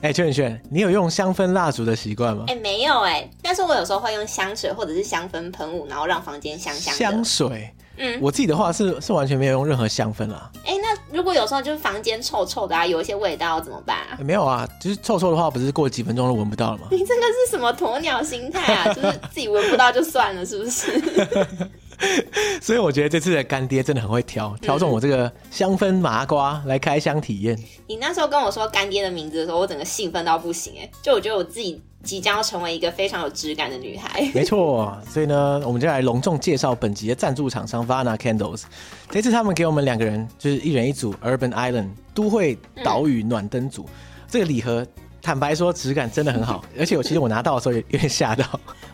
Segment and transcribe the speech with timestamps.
[0.00, 2.44] 哎，圈圈，你有用香氛蜡烛的习惯吗？
[2.46, 6.98] 哎，没有哎，但是我有时候会用香水或者是香氛喷雾，然后让房间香香的。
[6.98, 10.48] 香水，嗯，我自己的话是是完全没有用任何香氛啦。
[10.64, 14.16] 哎，那如果有时候就是房间臭臭的啊，有一些味道怎么办啊？
[14.20, 16.88] 没有啊，就是臭臭的话，不是过几分钟都闻不到了吗？
[16.92, 18.94] 你这个是什么鸵鸟心态啊？
[18.94, 20.92] 就是自己闻不到就算了，是不是？
[22.62, 27.58] 所以我觉得这次的干爹真的很会挑，挑中我这个香氛麻瓜来开箱体验。
[27.86, 30.90] 你那时候跟我说干爹的名字的时候，我整个兴奋到不行哎！
[31.02, 34.28] 就我觉得我自己即将要成为一个非常有质感的女孩。
[34.34, 38.62] 没错，所以呢，我们就来隆重介绍本集的赞助厂商 Vana Candles。
[39.10, 43.92] 这次他们给我们两个人就是一人一组 Urban Island 都会岛屿暖灯组，嗯、
[44.28, 44.86] 这个礼盒。
[45.28, 48.46] 坦白说，质感真的很好， 而且我其实我拿到的时候也有点吓到。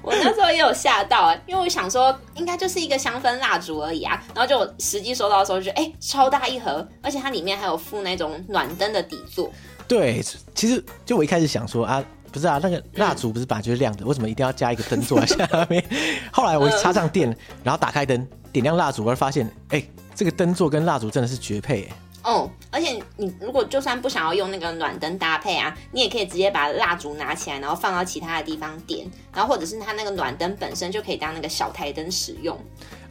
[0.02, 9.48] 我那时候也有吓到哎，因为我想说应该就是一个香氛蜡烛而已啊，然后就我实际收到的时候就哎、欸，超大一盒，而且它里面还有附那种暖灯的底座。
[9.86, 10.20] 对，
[10.56, 12.02] 其实就我一开始想说啊，
[12.32, 15.84] 不是啊，那个蜡烛不是本来就是亮的，为什么一定要加一个灯座在下面？
[16.32, 21.96] 后来我插上电，然后打开灯，点亮蜡烛，而发现哎、欸，这个灯座跟蜡烛真的是绝配哎。
[22.24, 32.58] 哦，而且你如果就算不想要用那个暖灯搭配啊，你也可以直接把蜡烛拿起来，然后放到其他的地方点，然后或者是它那个暖灯本身就可以当那个小台灯使用。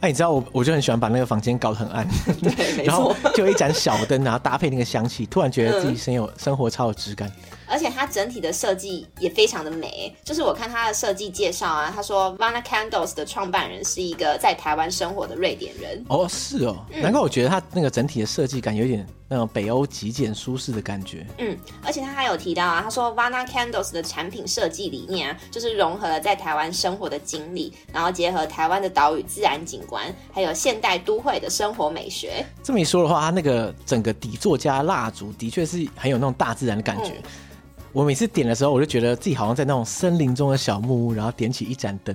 [0.00, 2.06] 啊，你知道我我就很喜欢把那个房间搞得很暗，
[2.42, 7.30] 对，没错 就一盏小灯，然后搭配那个香气，突然觉得自己生有、嗯、生活超有质感。
[7.66, 16.04] 而且它整体的设计也非常的美，就是我看它的设计介绍啊，他说 Vana Candles 的创办人是一个在台湾生活的瑞典人。
[16.08, 21.26] 哦，是哦，难怪我觉得它那个整体的设计感有点那种北欧极简舒适的感觉。
[21.38, 32.44] 嗯，而且他还有提到啊，他说 Vana Candles 的产品设计理念啊，就是融合了在台湾生活的经历，然后结合台湾的岛屿自然景观，还有现代都会的生活美学。
[32.62, 37.12] 这么一说的话，它那个整个底座加蜡烛的确是很有那种大自然的感觉。
[37.12, 37.22] 嗯
[37.94, 42.14] 我每次点的时候，我就觉得自己好像在那种森林中的小木屋，然后点起一盏灯。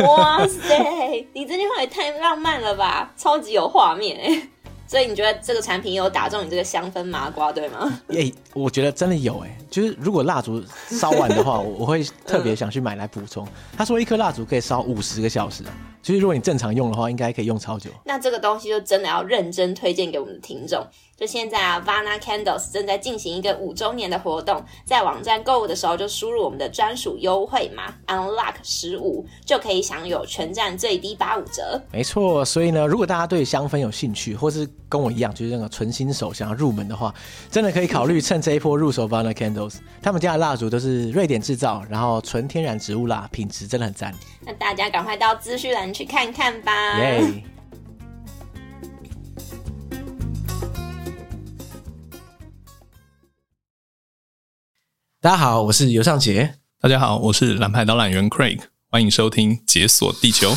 [0.00, 4.48] 哇塞，你这句话也太浪漫了吧，超级有画面哎！
[4.86, 7.98] 所以你觉得这个产品有打中你这个香氛麻瓜对吗？
[8.08, 13.48] 哎、欸，我觉得真的有哎，就是如果蜡烛烧完的话，我我会特别想去买来补充。
[13.74, 15.64] 他说一颗蜡烛可以烧五十个小时，
[16.06, 17.90] 其实如果你正常用的话，应该可以用超久。
[18.04, 20.86] 那这个东西就真的要认真推荐给我们的听众。
[21.16, 31.80] 就现在啊，Vana Candles 正在进行一个五周年的活动，在网站购物的时候就输入我们的专属优惠码 Unlock 十五，就可以享有全站最低八五折。
[31.90, 37.12] 没错，所以呢，如果大家对香氛有兴趣，或是跟我一样就是那个纯新手想要入门的话，
[37.50, 39.76] 真的可以考虑趁这一波入手 Vana Candles。
[40.02, 44.14] 他们家的蜡烛都是瑞典制造，然后纯天然植物蜡，品质真的很赞。
[44.44, 46.72] 那大家赶快到资讯栏去看看吧。
[55.22, 56.56] 大家好，我是尤尚杰。
[56.82, 58.60] 大家好，我是蓝牌导览员 Craig。
[58.90, 60.52] 欢迎收听《解锁地球》。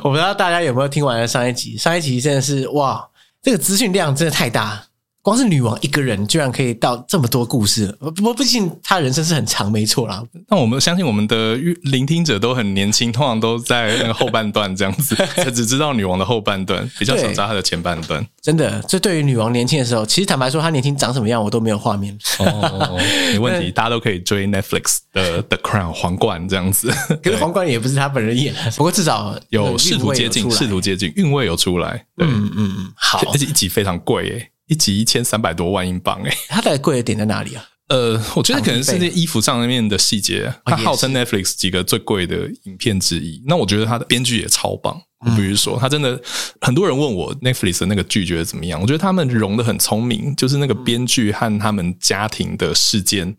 [0.02, 1.76] 我不知道大家有没有听完了上一集？
[1.76, 3.06] 上一集真的是哇，
[3.42, 4.82] 这个资讯量真的太大。
[5.24, 7.86] 光是女王一个人，居然可以到这么多故事。
[8.14, 10.22] 不过，毕竟她人生是很长，没错啦。
[10.50, 11.54] 那我们相信我们的
[11.84, 18.22] 聆听者都很年轻，通常都在那个后半段这样子，才 只知道女王的后半段，比较少知道她的前半段。
[18.42, 22.14] 真的，这对于女王年轻的时候，其实坦白说，她年轻长什么样，我都没有画面。
[22.40, 23.00] 哦，
[23.32, 26.92] 没问题，大家都可以追 Netflix 的 The Crown 皇冠这样子。
[27.22, 32.04] 可是皇冠也不是她本人演，不过至少有试图接近，试图接近，韵味有出来。
[32.14, 34.50] 对，嗯嗯嗯，好，而且一集非常贵诶。
[34.66, 37.64] 一集一千三百多万英镑，哎， 它的贵的点在哪里啊？
[37.88, 40.50] 呃，我觉得可能是那衣服上面的细节。
[40.64, 43.42] 它号称 Netflix 几个最贵的影片之一。
[43.46, 44.98] 那我觉得它的编剧也超棒。
[45.36, 46.20] 比如说，他真的
[46.60, 48.78] 很多人问我 Netflix 的那个剧觉得怎么样？
[48.78, 53.34] 我觉得他们融的很聪明，就是那个编剧和他们家庭的事件，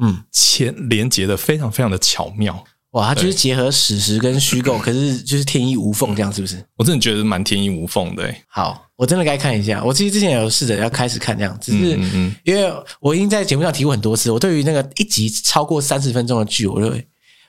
[0.00, 2.64] 嗯，牵连接的非常非常的巧妙。
[2.94, 6.64] 哇，它就是结合史实跟虚构， 可是就是天衣无缝，这样是不是？
[6.76, 8.22] 我真的觉得蛮天衣无缝的。
[8.22, 8.42] 欸。
[8.46, 9.82] 好，我真的该看一下。
[9.84, 11.98] 我其实之前有试着要开始看这样，只是
[12.44, 17.04] 因为我已经在节目上提过很多次，我对于那个一集超过三十分钟的剧，我认为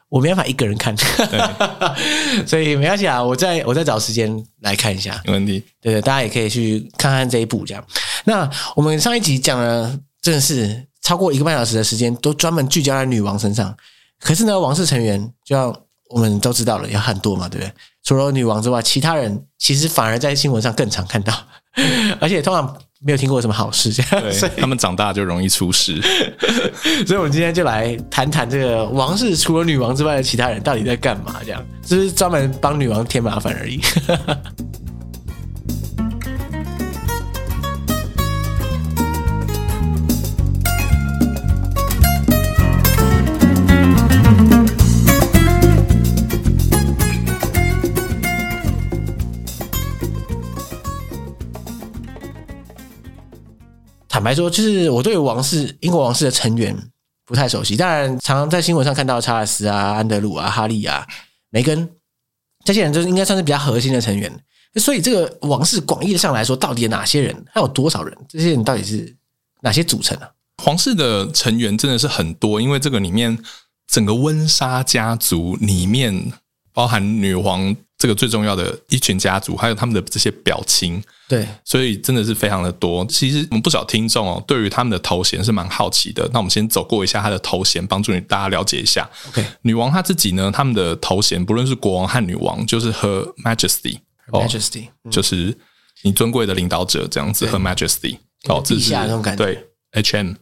[0.10, 1.40] 我没办法一个人看，对
[2.48, 5.62] 所以没关系啊，我再我再找时间来看一下，没问题。
[5.80, 7.86] 对对，大家也可以去看看这一部这样。
[8.24, 13.78] 那我们上一集讲了，真的是超过一个半小时的时间，都专门聚焦在女王身上。
[14.22, 15.76] 可是呢，王室成员就像
[16.10, 17.72] 我们都知道了，有很多嘛，对不对？
[18.04, 21.34] 除了女王之外，其他人其实反而在新闻上更常看到，
[22.22, 26.00] 而且通常没有听过什么好事，这样，对，所以他们长大就容易出事。
[27.06, 33.82] 所以，我们今天就来谈谈这个王室除了女王之外的其他人到底在干嘛，这样，就是专门帮女王添麻烦而已。
[54.16, 56.74] 坦白说，就是我对王室英国王室的成员
[57.26, 61.06] 不太熟悉，当然常常在新闻上看到查尔斯啊、安德鲁啊、哈利啊、
[61.50, 61.90] 梅根
[62.64, 64.32] 这些人，就是应该算是比较核心的成员。
[64.78, 67.36] 所以这个王室广义上来说，到底有哪些人？
[67.54, 68.18] 还有多少人？
[68.30, 69.14] 这些人到底是
[69.60, 70.32] 哪些组成啊？
[70.64, 73.38] 皇室的成员真的是很多，因为这个里面
[73.86, 76.32] 整个温莎家族里面
[76.72, 77.76] 包含女王
[78.06, 81.04] 这个最重要的一群家族，还有他们的这些表情。
[81.28, 83.04] 对，所以真的是非常的多。
[83.08, 86.30] 其实我们不少听众哦，对于他们的头衔是蛮好奇的。
[86.32, 89.10] 那我们先走过一下他的头衔，帮助你大家了解一下。
[89.30, 93.98] OK，女王她自己呢，他们的头衔不论是国王和女王，就是 Her Majesty。
[94.28, 95.58] Majesty、哦、就是
[96.04, 98.18] 你尊贵的领导者这样子，，Her Majesty
[98.48, 99.44] 哦，这是那种感觉。
[99.44, 100.36] 对，HM。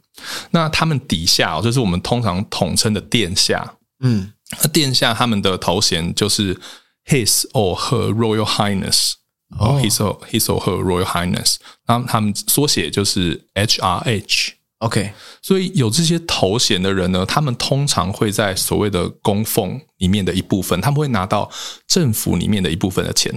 [0.52, 3.76] 那他们底下哦，就是我们通常统称的殿下。
[4.02, 6.60] 嗯，那殿下他们的头衔就是
[7.06, 9.14] His or Her Royal Highness
[9.60, 11.58] 哦，His or His or Her Royal Highness。
[11.88, 14.54] 那他们缩写就是 HRH。
[14.80, 21.50] OK，所以有这些头衔的人呢，他们通常会在所谓的供奉里面的一部分，他们会拿到
[21.88, 23.34] 政府里面的一部分的钱。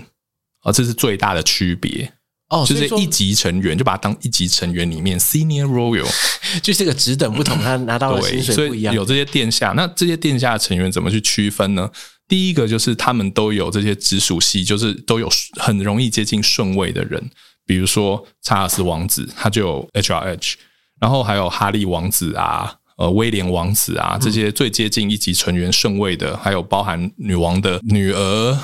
[0.62, 2.12] 啊，这是最大的区别
[2.48, 6.08] 哦，就是一级成员，就把它当一级成员里面，Senior Royal，
[6.60, 8.92] 就是这个职等不同，他拿到的薪水不一样。
[8.92, 11.88] 所以有这些殿下，那这些殿下的成员怎么去区分呢？
[12.28, 15.28] 第一个就是他们都有这些直属系，就是都有
[15.60, 17.30] 很容易接近顺位的人，
[17.64, 20.54] 比如说查尔斯王子，他就有 HRH，
[21.00, 28.58] 然后还有哈利王子啊，呃，威廉王子啊，这些最接近一级成员顺位的，还有包含女王的女儿。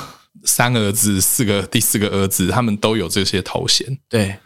[0.45, 3.87] 三个儿子，四个第四个儿子，他们都有这些头衔。
[4.09, 4.39] 对，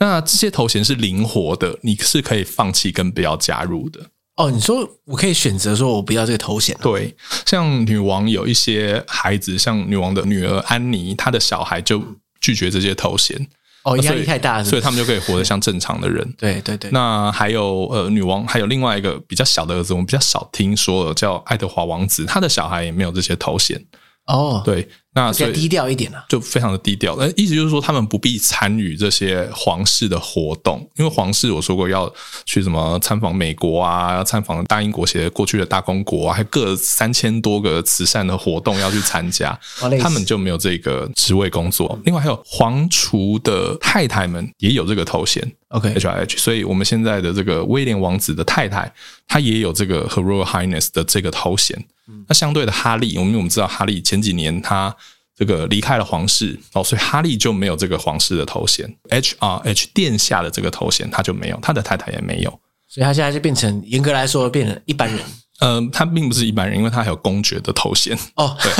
[0.00, 4.00] 那这些头衔是灵活的，你是可以放弃跟不要加入的。
[4.36, 6.76] 哦，你说我可以选择说我不要这个头衔？
[6.82, 7.14] 对，
[7.46, 12.02] 像女王有一些孩子，像女王的女儿安妮，她的小孩就
[12.40, 13.48] 拒绝这些头衔。
[13.84, 14.70] 哦，压力太大是是？
[14.70, 16.34] 所以他们就可以活得像正常的人。
[16.36, 16.90] 对对对。
[16.90, 23.80] 那还有呃，女王还有另外一个比较小的儿子，我们比较少听说的，叫爱德华王子，他的小孩也没有这些头衔。
[24.26, 24.88] 哦，对。
[25.12, 27.16] 那所以低调一点呢，就非常的低调。
[27.18, 32.12] 那意思就是说，他们不必参与这些皇室的活动，因为皇室我说过要
[32.44, 39.58] 去什么参访美国啊，要参访大英国协过去的大公国啊，还各三千多个慈善的活动要去参加，
[40.02, 41.98] 他们就没有这个职位工作。
[42.04, 46.36] 另外还有皇储的太太们也有这个头衔，OK，HRH。
[46.36, 48.92] 所以我们现在的这个威廉王子的太太，
[49.26, 51.82] 她也有这个 Her Royal Highness 的这个头衔。
[52.28, 54.94] 那相对的哈利，我们我们知道哈利前几年他
[55.36, 62.50] 这个离开了皇室哦，所以哈利就没有这个皇室的头衔，HRH 殿下的这个头衔他就没有，他的太太也没有，
[62.88, 65.20] 所以他现在就变成严格来说变成一般人。
[65.58, 68.56] 嗯、呃，他并不是一般人，因为他还有公爵的头衔哦。
[68.62, 68.70] 对，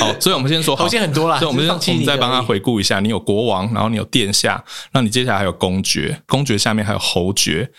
[0.00, 7.70] 好，所以我们先说头衔很多啦，所以我们先我们再帮他回顾一下，你有国王，然后你有殿下，那你接下来还有公爵，公爵下面还有侯爵。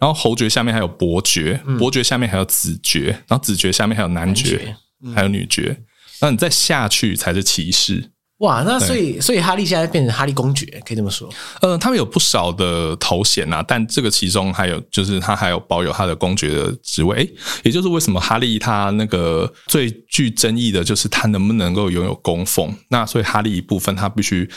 [0.00, 5.76] 然后侯爵下面还有伯爵，嗯、伯爵下面还有子爵，然后子爵下面还有男爵，男爵嗯、还有女爵。
[6.20, 8.10] 那你再下去才是骑士。
[8.38, 11.28] 哇，那所以所以哈利现在变成哈利公爵，可以这么说。
[11.60, 17.16] 呃，他们有不少的头衔啊，但这个其中还有就是他还有保有他的公爵的职位。
[17.16, 17.30] 诶，
[17.64, 22.74] 也就是为什么哈利他那个最具争议的就是他能不能够拥有供奉。
[22.88, 24.48] 那所以哈利一部分他必须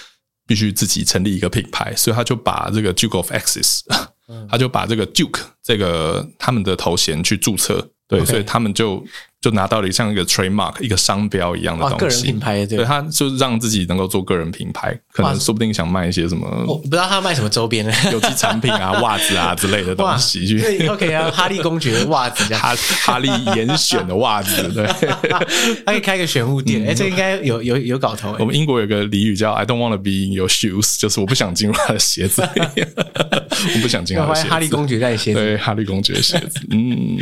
[0.47, 3.81] 必须自己成立一个品牌，所以他就把这个 Duke of Essex。
[4.49, 9.03] 他就把这个 Duke 这个他们的头衔去注册，对所以他们就
[9.43, 17.85] 就拿到了像一个 trademark 一个商标一样的东西，个人品牌对，对，他就让自己能够做个人品牌，可能说不定想卖一些什么，我不知道他卖什么周边。
[17.85, 24.87] 呢， 有机产品啊、袜子啊之类的东西， 对，OK 啊，哈利公爵的袜子，哈哈利严选的袜子，对，
[25.85, 28.33] 他可以开个选物店，哎、嗯，这应该有有有搞头。
[28.39, 34.49] 我们英国有个俚语叫 I don't want to be in your shoes，就是我不想进入他的鞋子，我不想进入他的鞋子。
[34.49, 37.17] 哈利公爵在鞋子，对，哈利公爵鞋子，嗯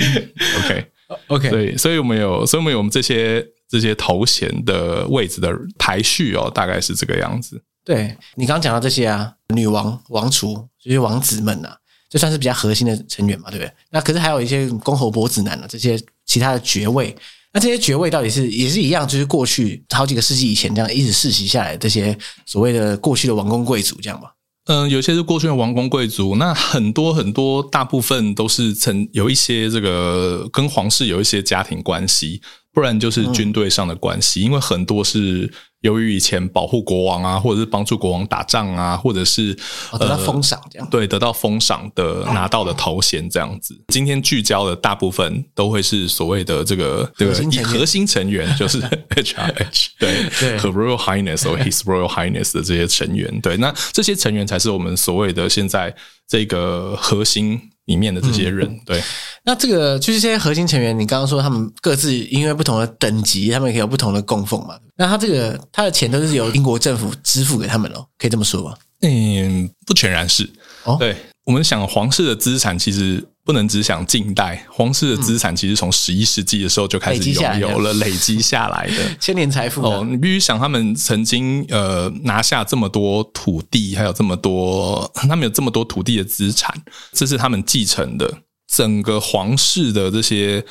[0.64, 0.86] ，OK。
[1.28, 7.62] OK，对，所以我们有，所以我们有我们这些这些头衔的位置的排序哦，大概是这个样子。
[7.84, 11.76] 对，你刚刚讲到这些啊，女王、王储这些王子们啊，
[12.10, 13.72] 这算是比较核心的成员嘛，对不对？
[13.90, 17.16] 那可是还有一些公侯伯子男啊，这些其他的爵位，
[17.52, 24.32] 那这些爵位到底是也是一样，就是过去好几个世纪以前这样一直世袭下来这些所谓的过去的王公贵族这样吧？
[24.72, 32.42] 嗯，有些是过去的王公贵族，那很多很多，大部分都是曾有一些这个跟皇室有一些家庭关系，
[32.74, 35.52] 不然就是军队上的关系，嗯、因为很多是。
[35.82, 39.52] 由于以前保护国王啊，或者是帮助国王打仗啊，或者是
[39.94, 43.76] 得到封赏这样，对，得到封赏的拿到的头衔这样子。
[43.88, 53.42] 今天聚焦的大部分都会是所谓的这个这个核心成员， 就是 HRH， 对对和 Royal Highness 或 His Royal Highness 的这些成员。
[53.42, 55.92] 对，那这些成员才是我们所谓的现在
[56.28, 58.68] 这个核心里面的这些人。
[58.68, 59.04] 嗯、对，
[59.44, 64.78] 那这个就是这些核心成员，你刚刚说他们各自因为不同的等级，他们可以有不同的供奉嘛？
[64.96, 68.06] 那他这个他的钱都是由英国政府支付给他们喽？
[68.18, 68.78] 可以这么说吧？
[69.02, 70.50] 嗯，不全然是。
[70.84, 73.24] 哦，对，我们想皇室的资产其实。
[73.52, 80.08] 不能只想近代，皇室的资产其实从十一世纪的时候就开始拥有了，累积下来的 千年财富哦。
[80.10, 86.74] 你必须想，他们曾经呃拿下这么多土地，还有这么多，他们有这么多土地的资产，
[87.12, 88.34] 这是他们继承的。
[88.70, 90.64] 整个皇室的这些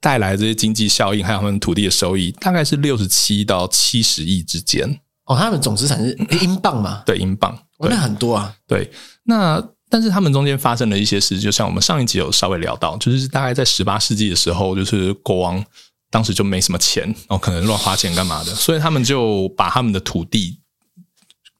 [0.00, 5.00] 带来的这些经济效应，还有他们土地的收益，大概是六十七到七十亿之间。
[5.24, 7.02] 哦，他们总资产是英镑吗？
[7.04, 8.54] 对，英镑，哦，那很多啊。
[8.68, 8.88] 对，
[9.24, 9.60] 那。
[9.90, 15.62] 但是他们中间发生了一些事，就像我们上一集有稍微聊到，就是大概在十八世纪的时候，就是国王
[16.10, 20.60] 当时就没什么钱，然后可能乱花钱干嘛的，所以他们就把他们的土地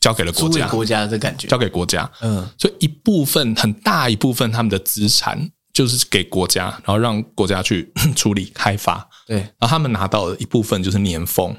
[0.00, 11.56] 交给了国家，国家的感觉，交给国家，嗯，所以一部分很大一部分他们的资产就是给国家，然后让国家去 处理开发，对，然后他们拿到的一部分就是年俸。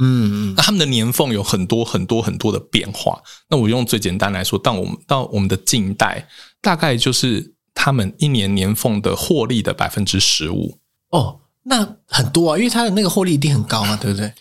[0.00, 3.20] 嗯嗯，那他们的年俸有很多很多很多的变化。
[3.48, 6.26] 那我用最简单来说，到我们到我们的近代，
[6.60, 10.78] 大概就是他们一年年俸的获利的百分之十五。
[11.10, 14.32] 哦，那很多啊，因为他的那个获利一定很高嘛，对不对？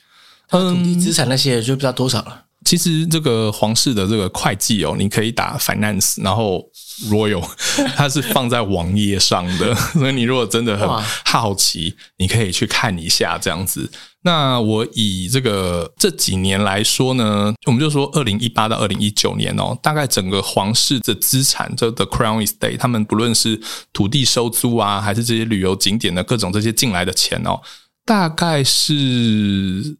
[0.48, 2.46] 他的土地资产那些就不知道多少了。
[2.64, 6.64] 其实这个皇室的这个会计哦，你可以打 finance，然后
[7.10, 7.44] royal，
[7.98, 10.88] 它是放在网页上的，所以你如果真的很
[11.26, 13.92] 好奇，你可以去看一下这样子。
[14.24, 23.62] 那我以这个这几年来说呢，我们就说二零一八到二零一九年哦，大概整个皇室的资产，这 The Crown Estate，他们不论是
[23.92, 27.62] 土地收租啊，还是这些旅游景点的各种这些进来的钱哦，
[28.06, 29.98] 大概是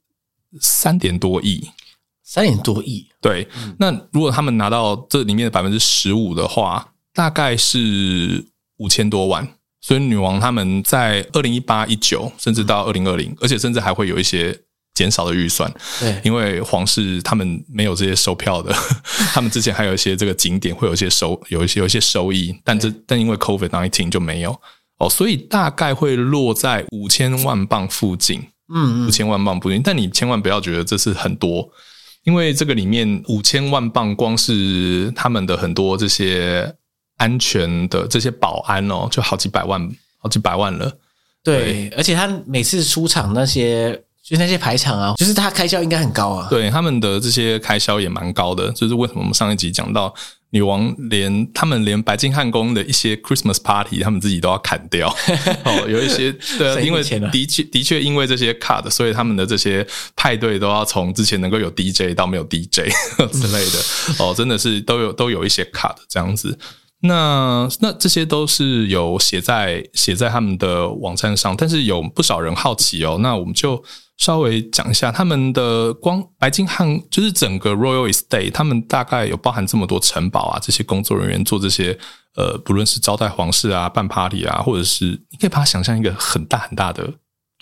[0.60, 1.70] 三点多亿。
[2.24, 3.46] 三点多亿，对。
[3.78, 8.46] 那如果他们拿到这里面的百分之十五的话，大概是
[8.78, 9.46] 五千多万。
[9.82, 14.58] 所以女王他们在二零一八、一九，甚至到二零二零，而且甚至还会有一些
[14.94, 15.72] 减少的预算。
[16.00, 18.74] 对，因为皇室他们没有这些收票的，
[19.34, 24.58] 他们之前还有一些这个景点会有一些收，有一些有一些收益，但这但因为 COVID nineteen 就没有
[25.00, 28.42] 哦，所以大概会落在五千万镑附近。
[28.74, 31.70] 嗯，五千万镑附近，但你千万不要觉得这是很多。
[32.24, 36.74] 因为这个里面五千万镑，光是他们的很多这些
[37.22, 39.80] 安全的这些保安哦，就好几百万，
[40.18, 40.92] 好几百万了。
[41.44, 46.48] 对，对而且他每次出场那些，就那些排场啊，就是他开销应该很高啊。
[46.50, 50.14] 对，他们的这些开销也蛮高的，就是为什么我们上一集讲到。
[50.54, 55.08] 女王连他们连白金汉宫的一些 Christmas party，他们自己都要砍掉。
[55.64, 62.92] 哦，有一些对，因为的确的确因为这些 cut，所以他们的这些派对都要从之前能够有 DJ 到没有 DJ
[63.32, 63.80] 之类的。
[64.20, 66.60] 哦，真的是都有都有一些 cut 这样子。
[67.02, 73.18] 那那这些都是有写在写在他们的网站上，但是有不少人好奇哦。
[73.22, 73.84] 那我们就。
[74.18, 81.98] 稍微讲一下他们的光白金汉，就是整个 Royal Estate，他们大概有包含这么多城堡啊，这些工作人员做这些
[82.36, 87.12] 呃，不论是招待皇室啊、办 party 啊，或者是你可以把它想象一个很大很大的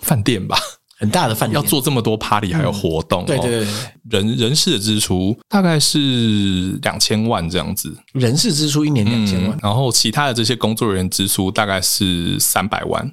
[0.01, 0.57] 饭店吧，
[0.99, 3.67] 很大的饭店要做这么多 party 还有活动，对对对，
[4.09, 13.11] 人人事的支出大概是两千万这样子，人事支出一年两千万，然后其他的这些工作人员支出大概是三百万。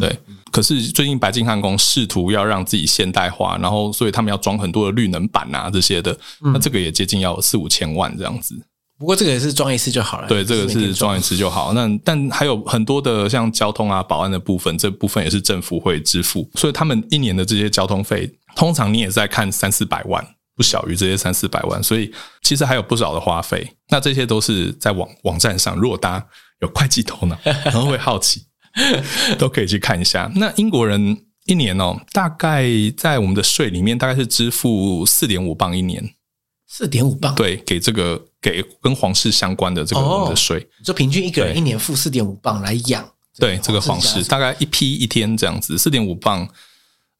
[0.00, 0.18] 对，
[0.50, 8.60] 可是最近白金汉宫试图要让自己现代化，然后所以他们要装很多的绿能板啊这些的，那这个也接近要四五千万这样子。
[8.98, 10.28] 不过这个也是装一次就好了。
[10.28, 11.72] 对，这个是装一次就好。
[11.72, 20.26] 那但还有很多的像交通啊、保安的部分，这部分也是政府会支付，所以他们一年的这些交通费，通常你也在看三四百万，
[20.56, 22.12] 不小于这些三四百万，所以
[22.42, 23.66] 其实还有不少的花费。
[23.90, 26.26] 那这些都是在网网站上，如果大家
[26.60, 28.42] 有会计头脑，然后会好奇。
[29.38, 30.30] 都可以去看一下。
[30.34, 36.04] 那英国人一年哦，大概在我们的税里面，大概是支付四点五镑一年。
[36.68, 43.08] 四点五磅，对，给这个给跟皇室相关的这个我们的税，就平均一个人一年付四点五磅来养。
[43.38, 46.48] 对，这个皇室大概一批一天这样子，四点五磅，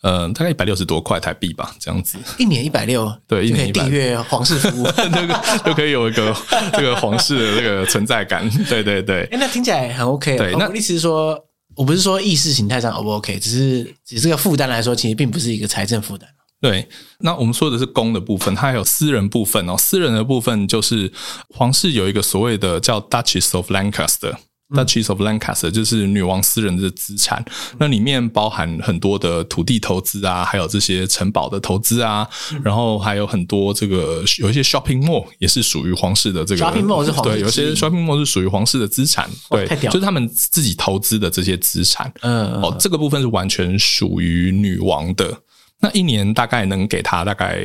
[0.02, 2.18] 呃，大概一百六十多块台币吧，这样子。
[2.38, 6.34] 一年一百六，对，一年订阅皇室服务， 那个就可以有一个
[6.72, 8.48] 这个皇室的这个存在感。
[8.68, 10.36] 对 对对，哎，那听起来很 OK。
[10.36, 11.42] 对，那意思是说。
[11.74, 16.26] 我不是说意识形态上 O 不 OK，只是只是个负担来说，其实并不是一个财政负担。
[16.60, 16.88] 对，
[17.20, 19.76] 那我们说的是公的部分，它还有私人部分哦。
[19.76, 21.12] 私人的部分就是
[21.50, 27.44] 皇室有一个所谓的叫 Duchess of Lancaster，Duchess of Lancaster 就是女王私人的资产，
[27.78, 32.26] 那里面包含很多的土地投资啊，还有这些城堡的投资啊，
[32.64, 45.38] 然后还有很多这个有一些 shopping mall 也是属于皇室的这个 shopping mall 是皇室对，有些 shopping mall 是属于皇室的资产，对，就是他们自己投资的这些资产，嗯，哦，这个部分是完全属于女王的，
[45.80, 47.60] 那一年大概能给他大概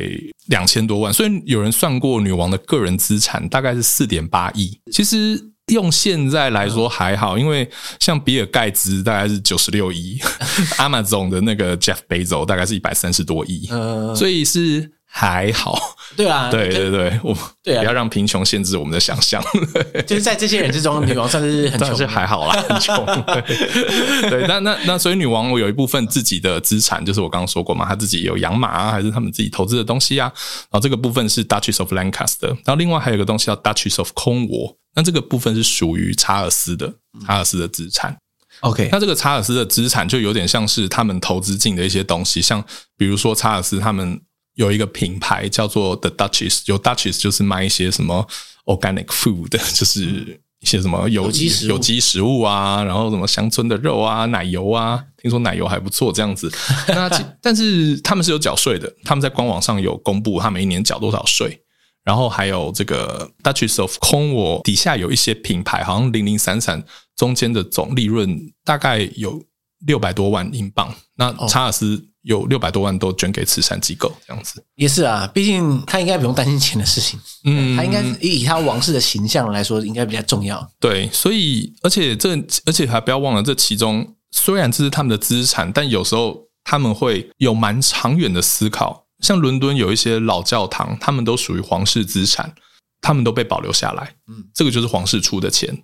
[0.46, 5.48] 两千多万，所以有人算过女王的个人资产大概是四点八亿，其实。
[5.68, 7.66] 用现在来说还好，因为
[8.00, 10.18] 像比尔盖茨大概是九十六亿，
[10.76, 13.68] Amazon 的那个 Jeff Bezos 大概是一百三十多亿，
[14.14, 15.78] 所以是还好。
[16.16, 19.42] 对啊， 对对对，我对啊，不要让贫穷限制我们的想象。
[20.06, 23.04] 就是在这些人之中，女王算是很穷，是还好啦， 很穷。
[23.26, 30.32] 对，对，那那那，所以女王我有一部分自己的资产，就是我刚刚说过嘛，她自己有养马啊，还是他们自己投资的东西啊。
[30.70, 34.76] 然后这个部分是 Duchess of Lancaster，然后另外还有一个东西叫 Duchess of Cornwall。
[34.94, 36.92] 那这个部分是属于查尔斯的，
[37.26, 38.14] 查尔斯的资产。
[38.60, 42.62] OK，那这个查尔斯的资产就有点像是他们投资进的一些东西，像
[42.98, 44.20] 比如说查尔斯他们
[44.54, 48.26] 有一个品牌叫做 The Duchess，有 Duchess 就是卖一些什么
[48.66, 56.52] organic food， 就是一些什么有机有机食物啊，然后什么乡村的肉啊、奶油啊，听说奶油还不错这样子。
[56.88, 57.08] 那
[57.40, 61.58] 但是他们是有缴税的，他们在官网上有公布他每一年缴多少税。
[62.04, 69.40] 然后还有这个 Duchess of Cornwall 底下有一些品牌，好像零零散散，中间的总利润大概有
[69.86, 70.92] 六百多万英镑。
[71.14, 75.30] 那查尔斯有六百多万都捐给慈善机构，这样子也是啊。
[75.34, 80.66] 毕竟他应该不用担心钱的事情，嗯，他应该以他王室的形象来说，应该比较重要。
[80.80, 82.30] 对，所以而且这
[82.64, 89.06] 而且还不要忘了，这其中虽然这是他们的资产，但有时候他们会有蛮长远的思考。
[89.20, 92.52] 像伦敦有一些老教堂，他们都属于皇室资产，
[93.00, 94.16] 他们都被保留下来。
[94.26, 95.82] 嗯，这个就是皇室出的钱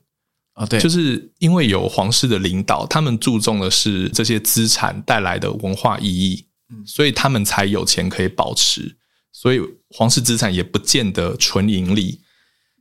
[0.59, 8.97] 啊，对，就是因为有皇室的领导，他们注重的是这些资产带来的文化意义，嗯，所以他们才有钱可以保持。
[9.33, 12.21] 所以皇室资产也不见得纯盈利，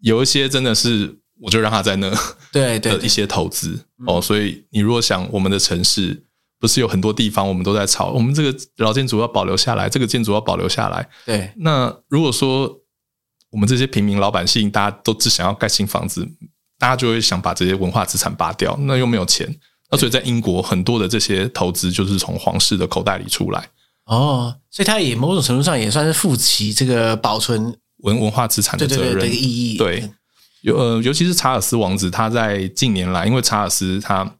[0.02, 2.12] 有一些真的是我就让他在那，
[2.52, 4.22] 对对，一些投资哦。
[4.22, 6.24] 所以你如果想我们的城市。
[6.60, 11.08] 不是有很多地方我们都在吵，我们这个老建筑要保留下来，这个建筑要保留下来。
[11.24, 12.82] 对，那如果说
[13.52, 16.28] 我们这些平民老百姓大家都只想要盖新房子，
[16.80, 19.48] 大家就会想把这些文化资产扒掉，那又没有钱。
[19.90, 23.68] 那所以在英国很多的这些投资就是从皇室的口袋里出来。
[24.06, 29.78] 哦，所以它也某种程度上也算是负起这个保存文文化资产的责任的意义。
[29.78, 30.10] 对，
[30.62, 34.34] 尤呃，尤其是查尔斯王子，他在近年来，因为查尔斯他。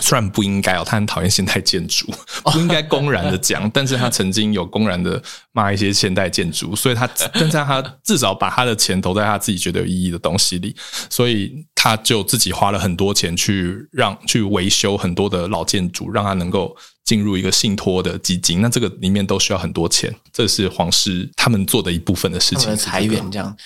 [0.00, 2.12] 虽然不应该哦，他很讨厌现代建筑，
[2.52, 10.74] 不应该公然的讲，但是他曾经有公然的骂一些现代建筑，所以他，但是他至少把他的钱投在他自己觉得有意义的东西里，
[11.08, 18.60] 所以他就自己花了很多钱去让去维修很多的老建筑，让他能够进入一个信托的基金。
[18.60, 23.56] 那这个里面都需要很多钱，这是皇室他们做的一部分的事情，裁员这样。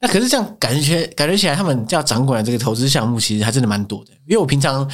[0.00, 4.88] 那可是这样感觉感觉起来，他们要掌管的这个投资项目，其实还真的蛮多的，因为我平常。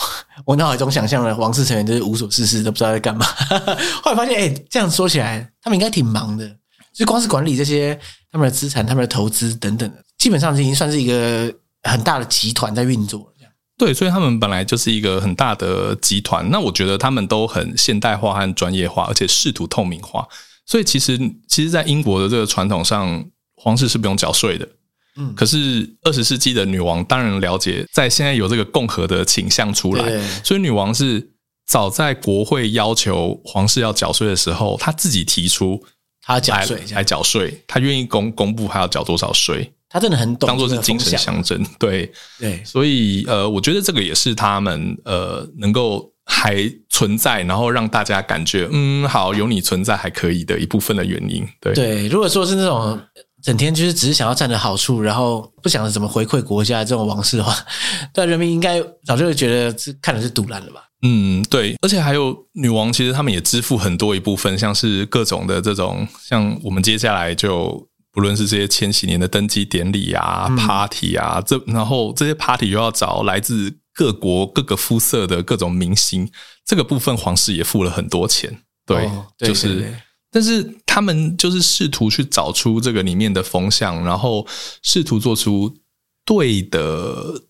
[0.46, 3.26] 我脑海中想象的王室成员就是无所事事，都不知道在干嘛。
[4.02, 6.56] 后来发现，哎、这样说起来，他们应该挺忙的。
[6.94, 7.98] 就光是管理这些
[8.30, 13.32] 他们的资产、他们的投资等等的，基本上已经算是一个很大的集团在运作。
[13.76, 16.50] 对，所以他们本来就是一个很大的集团。
[16.50, 20.26] 那我觉得他们都很现代化和专业化，而且试图透明化。
[20.66, 24.68] 所以其实，其实，在英国的这个传统上，皇室是不用缴税的。
[25.18, 31.30] 嗯，可是二十世纪的女王当然了解，在现在有这个共和的倾向出来，所以女王是
[31.66, 35.82] 早在国会要求皇室要缴税的时候，她自己提出
[36.22, 51.74] 她要缴税，来缴税，她愿意公公布还要缴多少税，她真的很懂，当做是精神象征，对对，所以呃，我觉得这个也是他们呃能够还存在，然后让大家感觉嗯好有你存在还可以的一部分的原因，对。
[51.74, 53.00] 对，如果说是那种。
[53.42, 57.54] 整天就是只是想要占着好处，然后不想着怎么回馈国家这种王室的话，
[58.12, 60.82] 但人民应该早就会觉得这看的是赌烂了吧？
[61.02, 76.28] 嗯，对，而且还有女王，其实他们也支付很多一部分，像是各种的这种，像我们接下来就不论是这些千禧年的登基典礼啊、嗯、party 啊，这然后这些 party 又要找来自各国各个肤色的各种明星，
[76.66, 79.94] 这个部分皇室也付了很多钱，对，哦、对就是。
[80.30, 84.46] 但是他们就是试图去找出这个里面的风向，然后
[84.82, 85.74] 试图做出
[86.24, 87.44] 对的，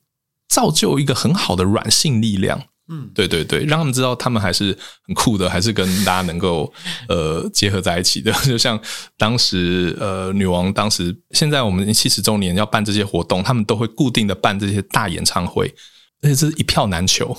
[0.48, 2.62] 造就一个很好的软性力量。
[2.90, 4.74] 嗯，对对对，让他们知道他们还是
[5.06, 6.72] 很酷的，还是跟大家能够
[7.08, 8.32] 呃结合在一起的。
[8.46, 8.80] 就像
[9.18, 15.66] 当时呃女王当时，现在我们七十周年要办这些活动，他们都会固定的办这些大演唱会。
[16.22, 17.36] 而且这是一票难求，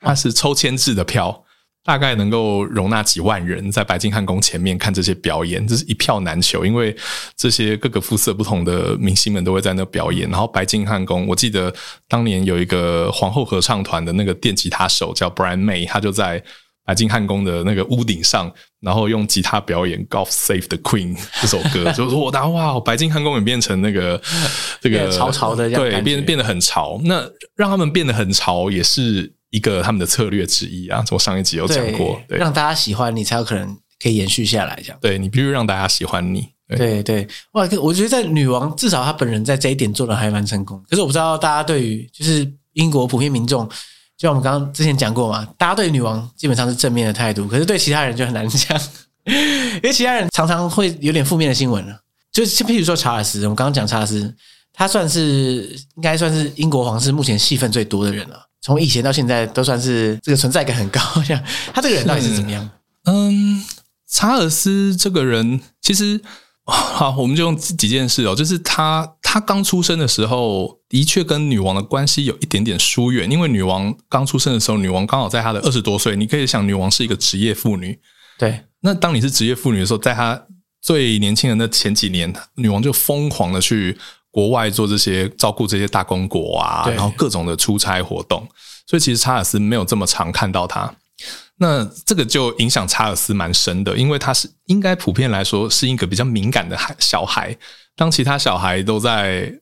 [0.00, 1.44] 它是抽签制的票。
[1.82, 6.94] 大概能够容纳几万人在白金汉宫前面看这些表演，这是一票难求，因为
[7.36, 10.28] 这些各个肤色不同的明星们都会在那表演。
[10.28, 11.72] 然后白金汉宫，我记得
[12.06, 16.42] 当年有一个皇后合唱团的那个电吉他手叫 Brian May，他就在
[16.84, 24.20] 白金汉宫的那个屋顶上，然后用吉他表演《Golf Save the Queen》这首歌，就说我当哇，白金汉宫也变成那个
[24.82, 27.00] 这个潮潮的，对，变变得很潮。
[27.04, 29.32] 那让他们变得很潮也是。
[29.50, 34.78] 一个他们的策略之一啊，从上一集有讲过，对，让大家喜欢你，才有可能可以延续下来。
[34.82, 36.48] 这样，对，你必须让大家喜欢你。
[36.68, 40.80] 对对，对，哇，我觉得在女王至少她本人在这一点做的还蛮成功。
[40.88, 43.68] 可是我不知道大家对于就是英国普遍民众，
[44.16, 48.80] 就像我们刚刚之前讲过嘛，大家对女王基本上是正面的态度，可是对其他人就很难讲，
[49.26, 52.00] 因为其他人常常会有点负面的新闻了。
[52.30, 54.32] 就譬如说查尔斯，我们刚刚讲查尔斯，
[54.72, 58.46] 他算是应该算是英国皇室目前戏份最多的人了。
[58.62, 61.42] 从以前到现在都算是这个存在感很高， 这样
[61.72, 62.68] 他这个人到底是怎么样？
[63.04, 63.64] 嗯，
[64.06, 66.20] 查尔斯这个人其实
[66.64, 77.98] 好，我们就用几件事哦，就是他他刚出生的时候，的确跟女王的关系有一点点疏远，因为女王刚出生的时候，女王刚好在她的二十多岁，你可以想，女王是一个职业妇女，
[78.38, 78.60] 对。
[78.82, 80.46] 那当你是职业妇女的时候，在她
[80.80, 83.96] 最年轻人的前几年，女王就疯狂的去。
[84.30, 88.46] 国外做这些照顾这些大公国啊，然后各种的出差活动，
[88.86, 90.92] 所以其实查尔斯没有这么常看到他。
[91.56, 97.54] 那这个就影响查尔斯蛮深的，因为他是应该普遍来说是一个比较敏感的孩小孩。
[97.94, 99.52] 当其他小孩都在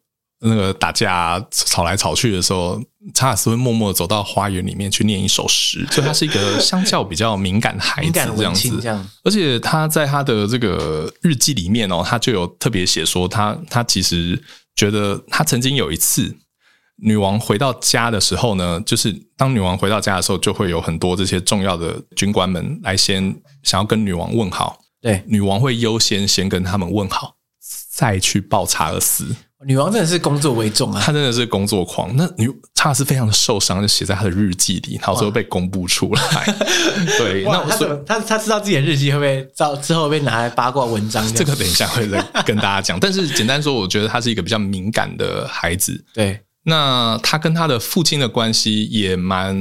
[0.40, 2.80] 那个打架吵来吵去的时候，
[3.12, 9.06] 查尔斯会默默走到花园里面去念一首诗，所以他是一个相较比较敏感的孩子这样子。
[9.24, 14.40] 而且他在他的这个日记里面哦，他就有特别写说他他其实
[14.76, 16.36] 觉得他曾经有一次
[17.02, 27.34] 女王回到家的时候呢，就是当女王回到家的时候，就会有很多这些重要的军官们来先想要跟女王问好，对，女王会优先先跟他们问好，
[27.92, 29.34] 再去抱查尔斯。
[29.66, 32.14] 女王真的是工作为重啊，她真的是工作狂。
[32.16, 36.54] 那女她是非常的受伤，就写在她的日记里，然后最后被公布出来。
[37.18, 41.26] 对，那我说他他知道自己的日记会不会到之后被拿来八卦文章？
[41.34, 43.00] 这个等一下会再跟大家讲。
[43.00, 46.04] 但是简单说，我觉得她是一个比较敏感的孩子。
[46.14, 49.56] 对，那她跟她的父亲的关系也蛮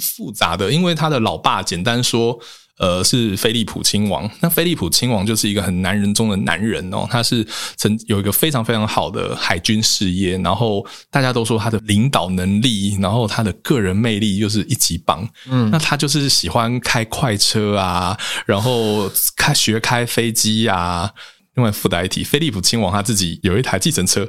[0.00, 2.38] 复杂的，因为她的老爸简单说。
[2.78, 4.28] 呃，是菲利普亲王。
[4.40, 15.28] 那菲利普亲王就是一个很男人中的男人哦，他是曾有一个非常非常好的海军事业，然后大家都说他的领导能力，然后他的个人魅力又是一级棒。
[15.48, 21.12] 嗯，那他就是喜欢开快车啊，然后开学开飞机啊。
[21.54, 24.28] 另外附带一提，菲利普亲王他自己有一台计程车，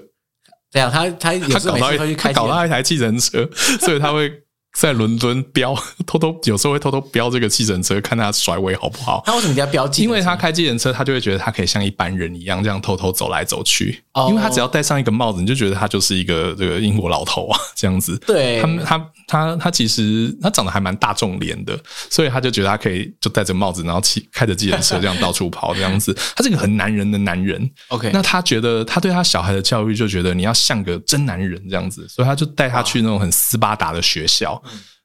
[0.72, 3.50] 对啊，他他他搞到一他搞到一台计程车，
[3.82, 4.45] 所以他会。
[4.76, 5.74] 在伦敦飙，
[6.06, 9.24] 偷偷有时候会偷偷飙这个计程车，看他甩尾好不好？
[9.26, 9.88] 他为什么要飙？
[9.96, 14.04] 因为他开计程车，他就会觉得他可以像一般人一样，这样偷偷走来走去。
[14.14, 18.18] 哦，因为他只要戴上一个帽子，你就觉得他就是一个这个英国老头啊，这样子。
[18.28, 21.78] 对，他他他他其实他长得还蛮大众脸的，
[22.10, 26.14] 所以他就觉得他可以就戴着帽子，然后骑开着计程车这样到处跑，这样子。
[26.36, 27.70] 他是个很男人的男人。
[27.88, 34.62] OK，那他觉得他对他小孩的教育就觉得你要像个真男人这样子，所以他就带他去那种很斯巴达的学校。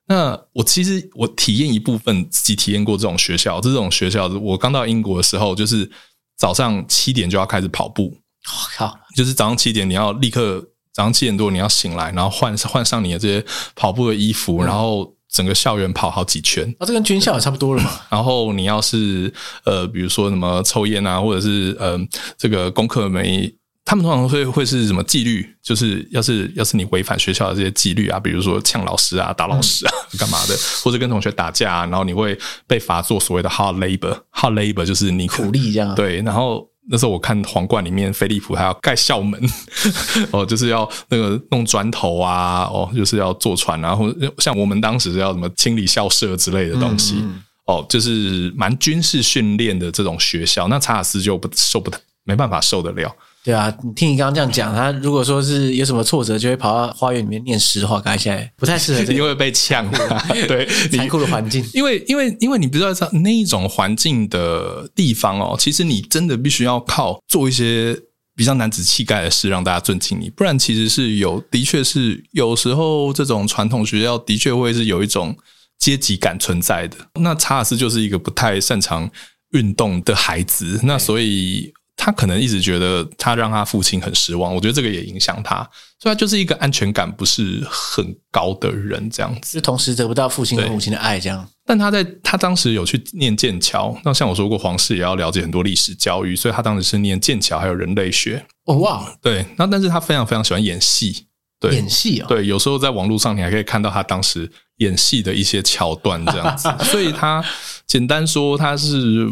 [0.06, 5.88] 那我其实我体验一部分自己体验过这种学校，这种学校我刚到英国的时候，就是
[6.36, 8.12] 早上七点就要开始跑步。
[8.46, 8.98] 我靠！
[9.14, 10.60] 就是早上七点你要立刻
[10.92, 13.44] 早上七点多你要醒来，然后换换上你的这些
[13.76, 16.68] 跑步的衣服，然后整个校园跑好几圈。
[16.80, 18.00] 啊，这跟军校也差不多了嘛。
[18.08, 19.32] 然后你要是
[19.64, 21.96] 呃，比如说什么抽烟啊，或者是呃，
[22.36, 23.54] 这个功课没。
[23.90, 25.44] 他们通常会会是什么纪律？
[25.60, 34.16] 就是要是要是你违反学校的这些纪律啊，比如说呛老师啊、打老师啊、 干嘛的，或者跟同学打架啊，然后你会被罚做所谓的 hard labor。
[34.32, 35.92] hard labor 就是你苦力这样。
[35.96, 39.42] 对，然后那时候我看皇冠里面，菲利普还要盖校门，
[40.30, 50.68] 哦，就是要那个弄砖头啊，哦，就是要坐船啊，或者像我们当时要什么清理校舍之类的东西，嗯、哦，就是蛮军事训练的这种学校。
[50.68, 53.12] 那查尔斯就不受不太，没办法受得了。
[53.42, 59.90] 对啊，你听你刚刚这样讲，他如果说是有什么挫折，就会跑到花园里面念诗的话，看起来不太适合，因为被呛。
[60.46, 67.98] 对，残酷的环境，因为因为因为你不知道在那一种环境的地方哦，其实你真的必须要靠做一些
[68.36, 75.34] 比较男子气概的事，让大家尊敬你，不然其实是有，的确是有时候这种传统学校的确会是有一种
[75.78, 76.98] 阶级感存在的。
[77.18, 79.10] 那查尔斯就是一个不太擅长
[79.52, 81.72] 运动的孩子，那所以。
[82.02, 85.56] 他可能一直觉得他让他父亲很失望，我觉得这个也影响他，
[85.98, 91.46] 所以他就是一个安全感不是很高的人，这样子，就同时得不到父亲和母亲的爱，这样。
[91.66, 98.42] 但他在他当时有去念剑桥，那像我说过，皇室也要了解很多历史教育，所以他当时是念剑桥还有人类学。
[98.64, 101.26] 哦哇，对，那但是他非常非常喜欢演戏，
[101.60, 107.44] 对，演戏哦，对，有时候在网络上你还可以看到他当时演戏的一些桥段，这样子， 所以他
[107.86, 109.30] 简单说，他是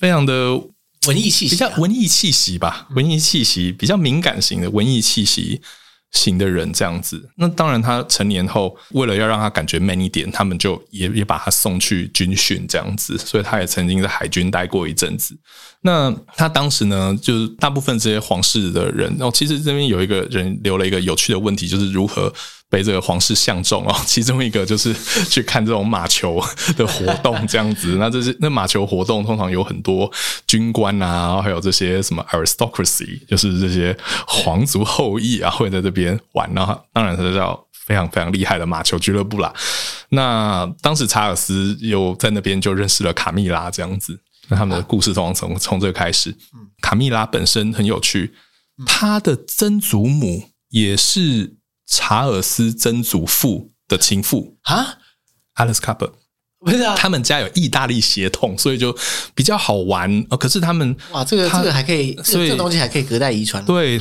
[0.00, 0.58] 非常的。
[1.06, 5.60] 文艺气息，比较文艺气息吧，文艺气息比较敏感型的文艺气息
[6.12, 7.30] 型的人这样子。
[7.36, 13.18] 那当然，他成年后为了要让他感觉 man 一点，他们就也也把他送去军训这样子。
[13.18, 15.36] 所以他也曾经在海军待过一阵子。
[15.82, 22.32] 那他当时呢，就是大部分这些皇室的人，然后其实这边有一个人留了一个有趣的问题，就是如何。
[22.68, 24.92] 被这个皇室相中哦， 其中一个就是
[25.30, 26.42] 去看这种马球
[26.76, 27.96] 的活动这样子。
[27.98, 30.10] 那这是那马球活动通常有很多
[30.48, 36.52] 军官啊，还有这些什么 aristocracy，就是这些皇族后裔啊，会在这边玩。
[36.54, 39.52] 然后当然是叫非常非常厉害的马球俱乐部啦。
[40.08, 44.18] 那当时查尔斯又在那边就认识了卡蜜拉这样子。
[44.48, 46.36] 那他们的故事通常从从这个开始。
[46.80, 48.34] 卡蜜拉本身很有趣，
[48.84, 51.55] 她的曾祖母也是。
[51.86, 54.98] 查尔斯曾祖父的情妇啊
[55.56, 56.10] ，Alice Cooper，
[56.58, 58.96] 不是啊，他们家有意大利血统，所以就
[59.34, 60.24] 比较好玩。
[60.24, 63.64] 可是他们哇，这个这个还可以，所以这个东西还可以隔代遗传。
[63.64, 63.98] 对，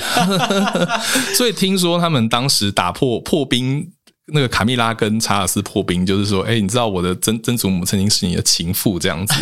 [1.37, 3.87] 所以听说他们当时打破破冰，
[4.33, 9.35] 那个卡蜜拉跟查尔斯破冰，就是说，哎，你知道我的曾曾祖母曾经是你的情妇，这样子，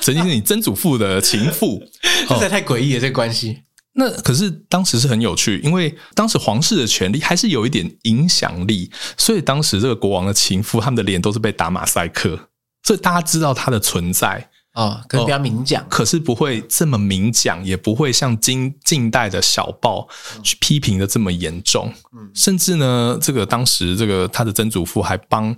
[0.00, 1.82] 曾经是你曾祖父的情妇，
[2.28, 3.58] 实在太诡异了，这个关系。
[3.94, 12.48] 那可是当时是很有趣，因为当时皇室的权力还是有一点影响力，所以当时这个国王的情妇，他们的脸都是被打马赛克，
[12.82, 14.48] 所以大家知道他的存在。
[14.72, 20.08] 啊，可能比较明讲，可是不会这么明讲，也不会像近近代的小报
[20.42, 25.54] 去批评的这么严重，嗯，甚至呢，这个当时这个他的曾祖父还帮。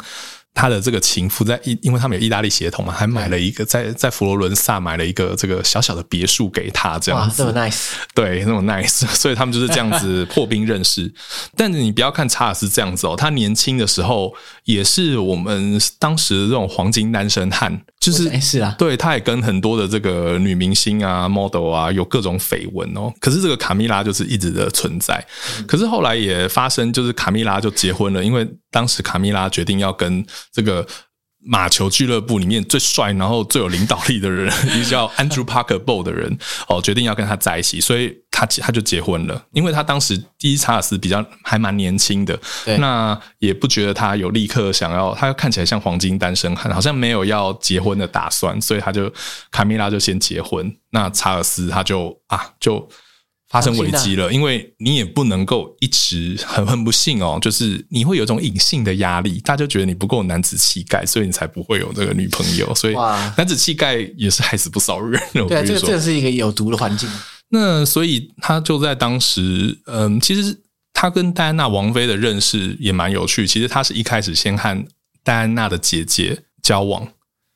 [0.54, 11.12] 他的这个情妇在意，因为他们有意大利血统嘛，还买了一个在在佛罗伦萨买了一个这个小小的别墅给他，这样子，这么 nice，对，那么 nice， 所以他们就是这样子 破冰认识。
[11.56, 23.12] 但是你不要看查尔斯这样子哦，他年轻的时候也是我们当时的这种黄金单身汉，就是是啊，对，他也跟很多的这个女明星啊、model 啊有各种绯闻哦。
[23.18, 25.26] 可是这个卡米拉就是一直的存在，
[25.66, 28.48] 可是后来也发生，就是卡米拉就结婚了，因为。
[28.74, 30.84] 当时卡米拉决定要跟这个
[31.46, 39.40] 马球俱乐部里面最帅，然后最有领导力的人， 一个叫 Andrew Parker Bowles 的人，哦，决定要跟他在一起，所以他他就结婚了。
[39.52, 42.36] 因为他当时第一查尔斯比较还蛮年轻的，
[42.78, 49.12] 那也不觉得他有立刻想要，他看起来像黄金单身汉，好像没有要结婚的打算，所以他就
[49.52, 52.88] 卡米拉就先结婚，那查尔斯他就啊就。
[53.48, 62.74] 发生危机了，因为你也不能够一直很很不幸哦， 就是你会有一种隐性的压力，大家就觉得你不够男子气概，所以你才不会有这个女朋友。
[62.74, 62.94] 所以
[63.36, 65.20] 男子气概也是害死不少人。
[65.32, 67.08] 对，这个这是一个有毒的环境。
[67.50, 70.58] 那所以他就在当时，嗯，其实
[70.92, 73.46] 他跟戴安娜王妃的认识也蛮有趣。
[73.46, 74.84] 其实他是一开始先和
[75.22, 77.06] 戴安娜的姐姐交往。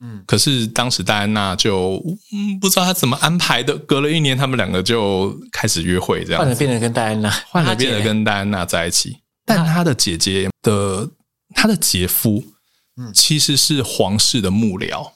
[0.01, 2.01] 嗯，可是当时戴安娜就
[2.33, 9.17] 嗯不知道她怎么安排的，隔了一年，他们两个就开始约会，这样换了变成跟戴安娜，换了变得跟戴安娜在一起。
[9.45, 11.11] 但他的姐姐的
[11.53, 12.45] 他的姐夫，
[12.97, 15.11] 嗯，其实是皇室的幕僚。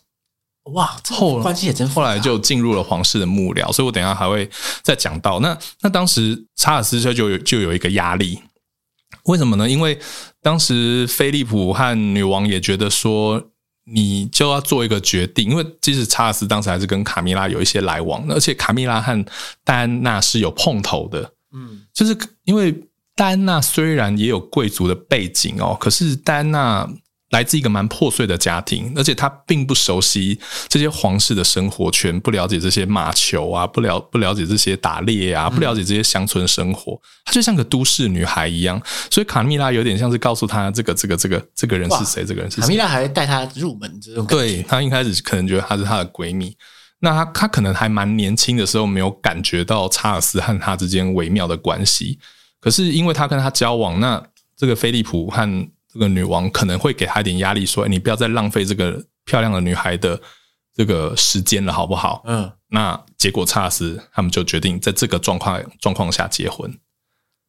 [0.72, 1.88] 哇，后关系也真。
[1.88, 4.50] 后来就进入了皇室的幕僚，所以我等一下还会
[4.82, 5.38] 再讲到。
[5.38, 8.40] 那那当时查尔斯就就有就有一个压力，
[9.26, 9.70] 为什么呢？
[9.70, 9.96] 因为
[10.40, 13.50] 当时菲利普和女王也觉得说。
[13.84, 19.24] 你就要做一个决定，因为即使查尔斯当时还是跟卡米拉有一些来往，而且卡米拉和
[19.64, 22.72] 戴安娜是有碰头的，嗯，就是因为
[23.14, 26.88] 戴安娜虽然也有贵族的背景哦，可是戴安娜。
[27.32, 38.80] 来自一个蛮破碎的家庭，而且他并不熟悉这些皇室的生活圈，不了解这些马球啊，不了不了解这些打猎啊，不了解这些乡村生活，他就像个都市女孩一样。
[39.10, 42.62] 所以卡蜜拉有点像是告诉他这个这个这个这个人是谁，这个人是谁。
[42.62, 44.26] 卡蜜拉还带他入门这种。
[44.26, 46.54] 对，他一开始可能觉得她是她的闺蜜，
[47.00, 52.18] 那他他可能还蛮年轻的时候没有感觉到查尔斯和他之间微妙的关系，
[52.60, 54.22] 可是因为他跟他交往，那
[54.54, 55.68] 这个菲利普和。
[55.92, 60.20] 这个女王可能会给他一点压力，说：“你不要再浪费这个漂亮的女孩的
[60.74, 66.72] 这个时间了，好不好？”嗯，那结果查尔斯他们就决定在这个状况状况下结婚。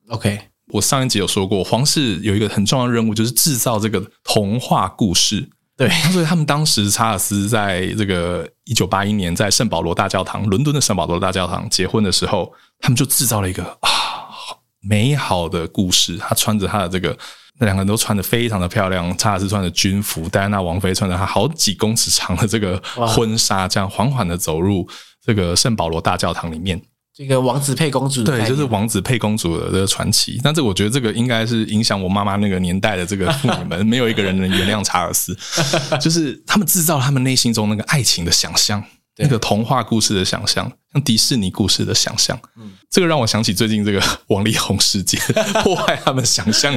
[0.09, 0.37] OK，
[0.73, 13.89] 我上一集有说过，皇室有一个很重要的任务，就是制造这个童话故事，对，所以他们当时查尔斯在这个一九八一年在圣保罗大教堂，伦敦的圣保罗大教堂结婚的时候，他们就制造了一个啊
[14.83, 16.17] 美好的故事。
[16.17, 17.17] 他穿着他的这个，
[17.59, 19.15] 那两个人都穿的非常的漂亮。
[19.17, 24.87] 查尔斯穿着军服，戴安娜王妃穿着她好几公尺长的这个婚纱，这样缓缓的走入
[25.25, 26.81] 这个圣保罗大教堂里面。
[27.15, 30.39] 这个王子配公主，对，就是王子配公主的这个传奇。
[30.43, 35.37] 但这我觉得这个应该是影响我妈妈那个年代的这个妇女们， 没有一个人能原谅查尔斯，
[36.01, 38.83] 就是他们制造了他们内心中那个爱情的想象。
[39.17, 45.21] 那个童话故事的想象，像迪士尼故事的想象，嗯，这个让我想起最近这个王力宏事件，
[45.63, 46.73] 破坏他们想象，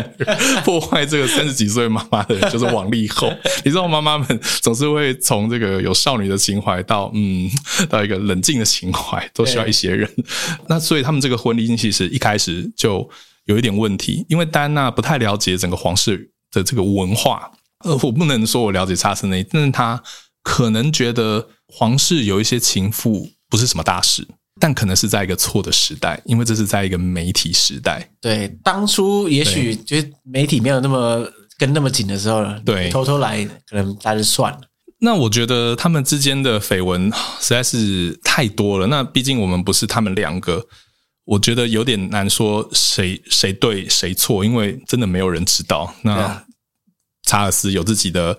[0.63, 3.35] 破坏这个三十几岁妈妈的人就是王力宏。
[3.65, 7.51] 你知道，妈妈们总是会从这个有少女的情怀到嗯，
[7.89, 10.07] 到一个冷静的情怀，都需要一些人。
[10.69, 13.09] 那所以他们这个婚礼其实一开始就
[13.47, 17.51] 有一点问题，因为戴安娜不太了解整个皇室的这个文化。
[17.85, 20.03] 呃，我不能说我了解查尔斯那，但是他
[20.43, 21.49] 可能觉得。
[21.69, 24.27] 皇室有一些情妇不是什么大事，
[24.61, 28.09] 但可能是在一个错的时代，因为这是在一个媒体时代。
[28.21, 34.61] 对，当初也许就是媒体没有那么跟那么紧的时候，对，偷偷来可能大家就算了。
[34.99, 38.87] 那我觉得他们之间的绯闻 实在是太多了。
[38.87, 40.65] 那毕竟我们不是他们两个，
[41.25, 45.95] 我觉得有点难说谁谁对谁错，因为真的没有人知道。
[46.03, 46.45] 那
[47.25, 48.39] 查尔斯有自己的。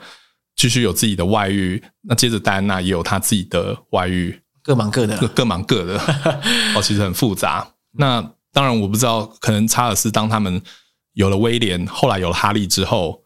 [0.57, 5.97] 继续有自己的外遇，那接着戴安娜也有她自己的外遇，各忙各的，各各忙各的，
[6.75, 7.65] 哦，其实很复杂。
[7.99, 8.19] 那
[8.51, 10.59] 当然我不知道，可能查尔斯当他们
[11.13, 13.21] 有了威廉，后来有了哈利之后，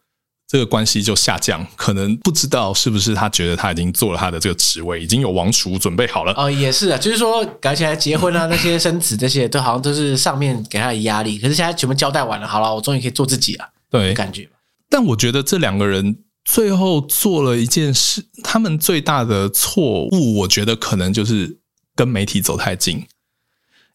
[0.45, 1.65] 这个关系就下降。
[1.77, 6.33] 可能不知道是不是他觉得他已经做了他的这个职位，已经有王储准备好了。
[6.35, 11.37] 哦，也是啊，就是说搞起来结婚啊，那些生子这些都好像都是上面给他的压力。
[11.39, 14.49] 可是现在全部交代完了，好了，我终于可以做自己了，对，感觉。
[14.89, 16.17] 但我觉得这两个人。
[16.43, 21.59] 最后做了一件事，他们最大的错误，我觉得可能就是
[21.95, 23.05] 跟媒体走太近。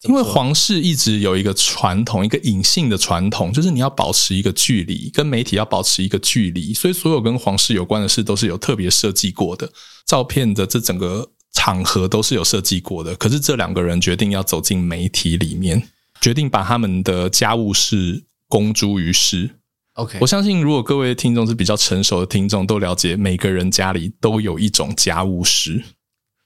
[0.03, 6.71] 因为皇室一直有一个传统，一个隐性的传统，就是你要保持一个距离，跟媒体要保持一个距离。
[6.71, 9.67] 所以，所有跟皇室有关的事都是有特别设计过的，
[10.05, 13.15] 照片的这整个场合都是有设计过的。
[13.15, 15.89] 可是，这两个人决定要走进媒体里面，
[16.21, 19.49] 决定把他们的家务事公诸于世。
[19.97, 25.83] OK，我相信如果各位听众是比较成熟的听众，都了解每个人家里都有一种家务事，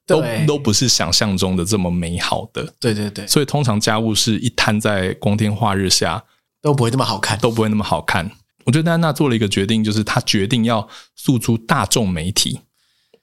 [0.08, 2.74] 都都不是想象中的这么美好的。
[2.80, 6.24] 对对对，所以通常家务事一摊在光天化日下，
[6.62, 8.32] 都不会那么好看，都不会那么好看。
[8.64, 10.88] 我觉得戴安娜做了一个决定，就是她决定要
[11.18, 12.62] 诉诸大众媒体。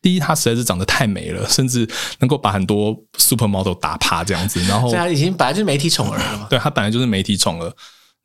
[0.02, 1.88] 第一，她实在是长得太美了，甚至
[2.18, 4.60] 能够把很多 supermodel 打趴这样子。
[4.64, 6.46] 然后， 她已经本来就是媒体宠儿了嘛。
[6.50, 7.72] 对，她本来就是媒体宠儿。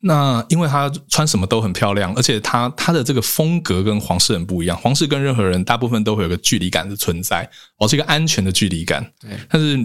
[0.06, 4.76] 那因为她穿什么都很漂亮，而且她她的这个风格跟皇室很不一样。
[4.76, 9.02] 皇室跟任何人大部分都会有个距离感的存在，保持一个安全的距离感。
[9.18, 9.78] 对，但是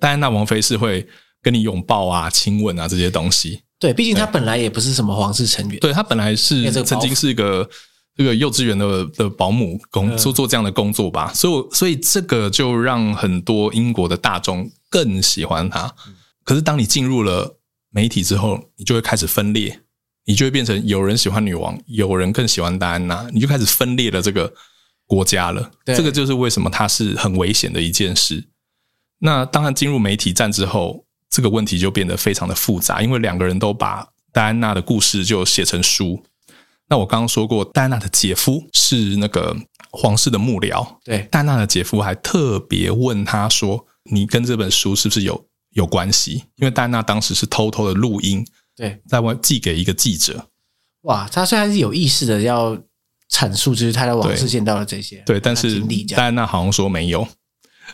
[0.00, 1.06] 戴安娜王妃是会
[1.42, 3.60] 跟你拥抱啊、亲吻啊这些东西。
[3.78, 5.78] 对，毕竟她本来也不是什么皇室成员。
[5.78, 7.68] 对，她本来是曾经是一个
[8.16, 15.92] 这个幼稚园的的保姆工做做这样的工作吧，所以所以这个就让很多英国的大众更喜欢她。
[16.44, 17.58] 可是当你进入了。
[17.90, 19.80] 媒体之后，你就会开始分裂，
[20.24, 24.52] 你就会变成有人喜欢女王，有人更喜欢戴安娜，你就开始分裂了这个
[25.06, 25.70] 国家了。
[25.84, 28.48] 这个就是为什么它是很危险的一件事。
[29.20, 36.22] 那当然进入媒体战之后，这个问题就变得非常的复杂，因为两个人都把戴安娜的故事就写成书。
[36.88, 39.56] 那我刚刚说过，戴安娜的姐夫是那个
[39.90, 45.46] 皇室的幕僚，对，戴安娜的姐夫还特别问他说：“你跟这本书是不是有？”
[45.76, 50.48] 有关系，因为戴安娜当时是偷偷的录音，对，在外寄给一个记者。
[51.02, 52.74] 哇，他虽然是有意识的要
[53.30, 55.78] 阐述，就是他在网事见到的这些，对，但是
[56.16, 57.28] 戴安娜好像说没有。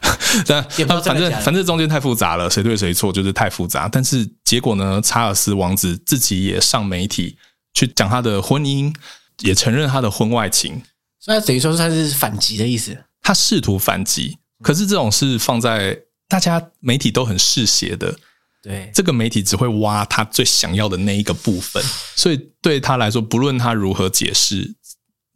[0.47, 0.63] 但
[1.03, 3.89] 反正反正中间太复杂了，谁对谁错就是太复杂。
[3.89, 7.37] 但是结果呢，查尔斯王子自己也上媒体
[7.75, 8.95] 去讲他的婚姻，
[9.41, 10.81] 也承认他的婚外情，
[11.19, 12.97] 所以他等于说他是反击的意思。
[13.21, 15.99] 他试图反击，可是这种事放在。
[16.33, 18.17] 大家媒体都很嗜血的，
[18.63, 21.85] 对这个媒体只会挖他最想要的那一个部分，
[22.17, 24.75] 所以对他来说，不论他如何解释，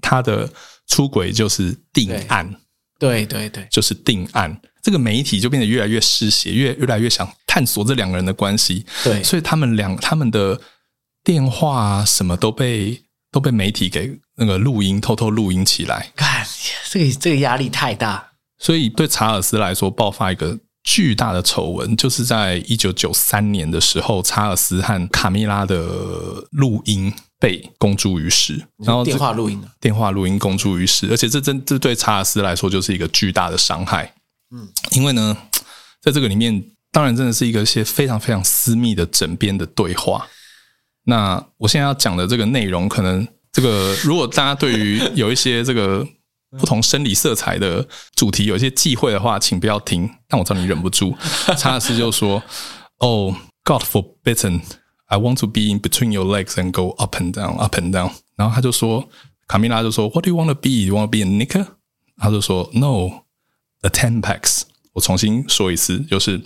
[0.00, 0.50] 他的
[0.86, 2.50] 出轨就是定案，
[2.98, 4.58] 对对对，就是定案。
[4.82, 10.58] 这个媒体就变得越来越嗜血，越越来越想探索这两个人的关系，对，所以他们两他们的
[11.22, 16.10] 电话啊什么都被都被媒体给那个录音，偷偷录音起来。
[16.16, 16.46] 看
[16.88, 20.58] 这个这个压力太大，所以对查尔斯来说，爆发一个。
[20.86, 25.84] 巨大的丑闻就是在一九九三年的时候，查尔斯和卡米拉的
[26.52, 34.14] 录音被公诸于世，然后电话录音，电话录音公诸于世，而且这真这对查尔斯来说就是一个巨大的伤害。
[34.54, 35.36] 嗯，因为呢，
[36.00, 40.24] 在这个里面，当然真的是一个一些非常非常私密的枕边的对话。
[41.06, 46.06] 那我现在要讲的这个内容，可能这个如果大家对于有一些这个
[46.58, 50.10] 不同生理色彩的主题有一些忌讳的话，请不要听。
[50.28, 51.14] 但我知道你忍不住，
[51.56, 52.42] 查尔斯就说
[52.98, 53.34] ：“哦、
[53.64, 54.60] oh,，God forbidden。”
[55.08, 57.92] I want to be in between your legs and go up and down, up and
[57.92, 58.10] down。
[58.34, 59.08] 然后他就说，
[59.46, 60.84] 卡米拉就说，What do you want to be?
[60.84, 61.64] You want to be a knicker？
[62.16, 63.22] 他就说，No,
[63.82, 64.62] a ten packs。
[64.94, 66.42] 我重新说一次，就是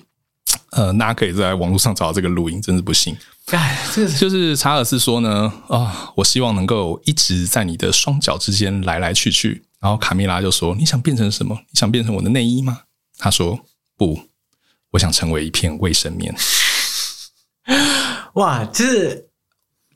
[0.72, 3.16] 呃，大家可以在网络上找到这个录音，真是不幸。
[3.46, 9.64] 哎，这个就是查尔斯说呢，啊、哦，我希望能够一直在你的双脚之间来来去去。
[9.80, 11.58] 然后卡米拉就说，你想变成什么？
[11.70, 12.82] 你想变成我的内衣吗？
[13.18, 13.58] 他说，
[13.96, 14.28] 不，
[14.90, 16.34] 我想成为一片卫生棉。
[18.34, 19.28] 哇，就是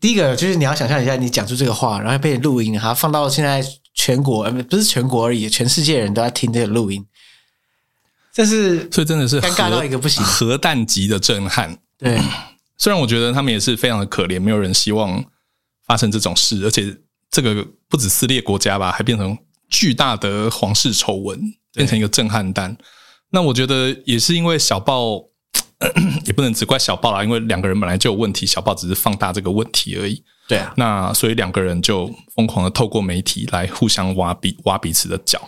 [0.00, 3.64] 第一个，就是你要想象一下，你讲出这个话，然后被录音，然后放到现在
[3.94, 7.04] 全国，不是全国而已，全世界人都在听这个录音，
[8.32, 11.78] 这是所以真的是尴尬到一个不行，核弹级的震撼。
[11.96, 12.18] 对，
[12.76, 15.24] 虽然我觉得他们也是非常的可怜，没有人希望
[15.86, 16.96] 发生这种事，而且
[17.30, 19.36] 这个不止撕裂国家吧，还变成
[19.68, 21.40] 巨大的皇室丑闻，
[21.72, 22.76] 变成一个震撼弹。
[23.30, 25.24] 那我觉得也是因为小报。
[26.24, 30.22] 也不能只怪小报啦，因为两个人本来就有问题，小报只是放大这个问题而已。
[30.48, 35.46] 对啊，那所以两个人就疯狂的透过媒体来互相挖彼挖彼此的脚。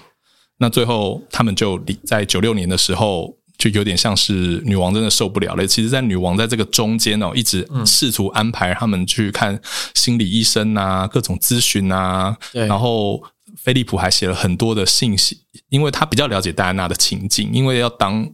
[0.58, 5.66] 那最后他们就在九六年的时候，就有点像是女王真的受不了了。
[5.66, 9.58] 其实，在女王在这个中间哦，一直试图安排他们去看
[9.94, 12.36] 心理医生啊，各种咨询啊。
[12.52, 13.22] 然后
[13.56, 18.28] 菲利普还写了很多的信息，因为他比较了解戴安娜的情境，因为要当。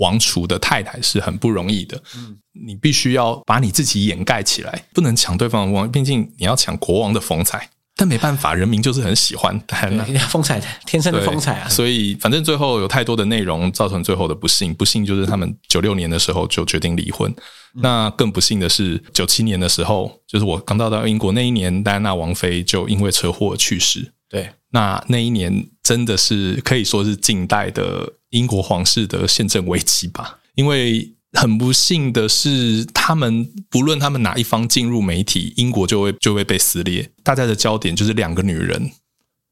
[0.00, 2.36] 王储的太太是很不容易的，嗯，
[2.66, 7.70] 你必须要把你自己掩盖起来，不能抢对方的王，毕竟你要抢国王的风采。
[7.96, 11.68] 但没办法，人民就是很喜欢戴安娜风采，天生的风采啊。
[11.70, 17.30] 所以反正最后有太多的内容造成最后的不幸，不幸就是他们九六年的时候就决定离婚。
[17.30, 24.12] 嗯、那更不幸的是，九七年的时候，就是我刚到到英国那一年，戴安娜王妃就因为车祸去世。
[24.28, 30.38] 对，那那一年真的是可以说是近代的英国皇室的宪政危机吧。
[30.54, 37.10] 因为很不幸的是，他们不论他们哪一方进入媒体，英国就会就会被撕裂。
[37.22, 38.90] 大家的焦点就是两个女人，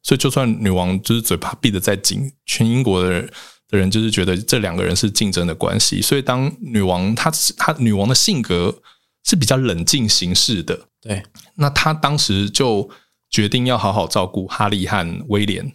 [0.03, 3.31] 所以就算女王就是嘴巴闭得再紧，全英国的人
[3.71, 6.03] 的人就是觉得这两个人是竞争的关系。
[6.03, 8.83] 所以当女王她她女王的性格
[9.25, 11.23] 是比较冷静行事的，对，
[11.55, 12.91] 那她当时就。
[13.37, 15.71] 决定要好好照顾哈利和威廉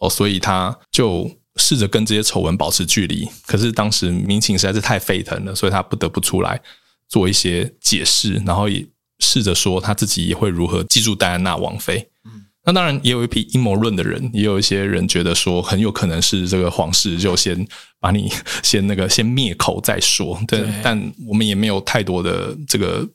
[0.00, 3.26] 哦，所以他就试着跟这些丑闻保持距离。
[3.46, 6.60] 可是当时民情实在是太沸腾了，所以他不得不出来
[7.08, 8.86] 做一些解释，然后也
[9.20, 12.06] 试着说他自己也会如何记住戴安娜王妃。
[12.26, 17.66] 嗯，那当然也有一批阴谋论的人，也有一些人觉得说很有可能是这个皇室就先
[17.98, 18.30] 把你
[18.62, 20.38] 先那个先灭口再说。
[20.46, 23.08] 对，对，但我们也没有太多的这个，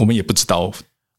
[0.00, 0.72] 我们也不知道。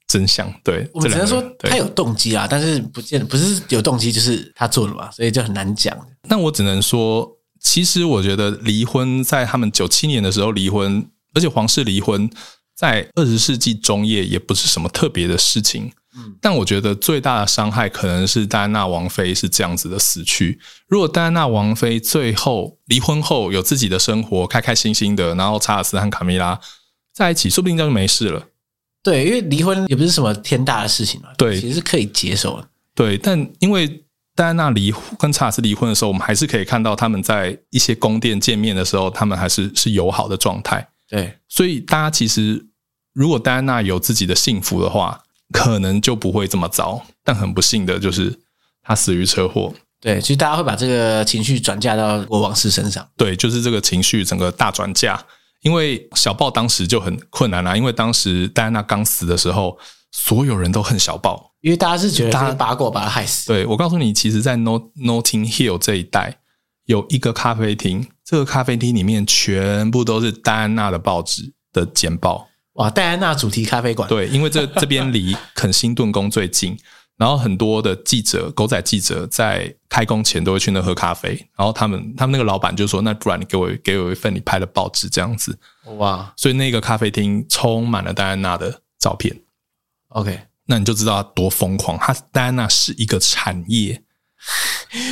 [0.07, 5.95] 真相对，我们只能说他有动机啊，但是不见不是有动机就是他做了嘛，所以就很难讲。
[6.29, 7.29] 那我只能说，
[7.59, 12.29] 其实我觉得离婚在他们九七年的时候离婚，而且皇室离婚
[12.73, 15.91] 在二十世纪中叶也不是什么特别的事情。
[16.15, 20.57] 嗯，但我觉得最大的伤害可能是戴安娜王妃是这样子的死去。
[20.87, 26.59] 如果戴安娜王妃最后离婚后有自己的生活，开开心心的，然后查尔斯和卡米拉
[27.13, 28.47] 在一起，说不定就没事了。
[29.07, 32.67] 对，因为离婚也不是什么天大的事情嘛，对，其实是可以接受的。
[32.93, 34.03] 对，但因为
[34.35, 40.85] 戴安娜离跟查尔斯离婚的时候，我们还是可以看到他们在一些宫殿见面的时候，他们还是是友好的状态。
[41.07, 42.65] 对，所以大家其实
[43.13, 47.01] 如果戴安娜有自己的幸福的话，可能就不会这么糟。
[47.23, 48.37] 但很不幸的就是
[48.83, 49.73] 她死于车祸。
[50.01, 53.07] 对，其实大家会把这个情绪转嫁到国王室身上。
[53.15, 55.23] 对，就是这个情绪整个大转嫁。
[55.61, 59.77] 因为小报当时就很困难啦，因为当时戴安娜刚死的时候，
[60.11, 63.47] 所有人都恨小报，因为大家是觉得他八卦把他害死。
[63.47, 66.39] 对，我告诉你，其实，在 Not Notting Hill 这一带
[66.85, 72.47] 有一个咖啡厅，这个咖啡厅里面全部都是戴安娜的报纸的简报。
[72.73, 74.07] 哇，戴安娜主题咖啡馆。
[74.07, 76.77] 对，因为这这边离 肯辛顿宫最近。
[77.17, 81.29] 然后很多的记者、狗仔记者在开工前都会去那喝咖啡。
[81.57, 85.57] 然后他们他们那个老板就说：“那不然你给我给我一份你拍的报纸这样子。”
[85.97, 86.31] 哇！
[86.37, 89.35] 所以那个咖啡厅充满了戴安娜的照片。
[90.09, 91.97] OK，那你就知道他多疯狂。
[91.97, 94.03] 他戴安娜是一个产业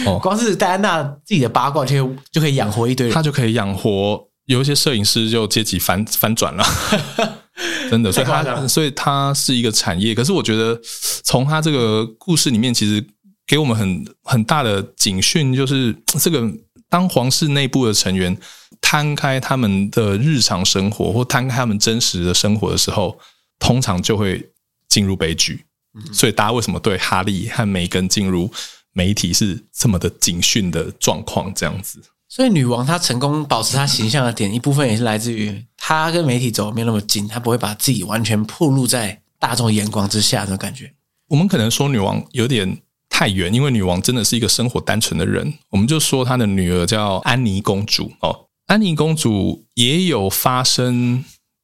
[0.06, 6.64] 哦， 光是戴安娜自己的八卦就就可以养活一堆人，他就可以养活有一些摄影师就阶级反反转了。
[7.90, 10.14] 真的，所以它所以它是一个产业。
[10.14, 10.80] 可是我觉得
[11.24, 13.06] 从它这个故事里面，其实
[13.48, 16.52] 给我们很很大的警讯，就是这个
[16.90, 18.36] 当皇室内部的成员
[18.82, 23.18] 摊开他们的日常生活，或摊开他们真实的生活的时候，
[23.58, 24.50] 通常就会
[24.90, 25.64] 进入悲剧。
[26.12, 28.52] 所以大家为什么对哈利和梅根进入
[28.92, 31.54] 媒体是这么的警讯的状况？
[31.56, 32.02] 这样子。
[32.36, 40.94] 所以女王她成功保持她形象的点，一部分也是来自于她跟媒体走没那么近，她不会把自己完全暴露在大众眼光之下那种感觉。
[41.30, 42.78] 我们可能说女王有点
[43.08, 45.54] 太远，因为女王真的是一个生活单纯的人。
[45.70, 51.24] 我们就说她的女儿叫安妮公主哦，安妮公主也有发生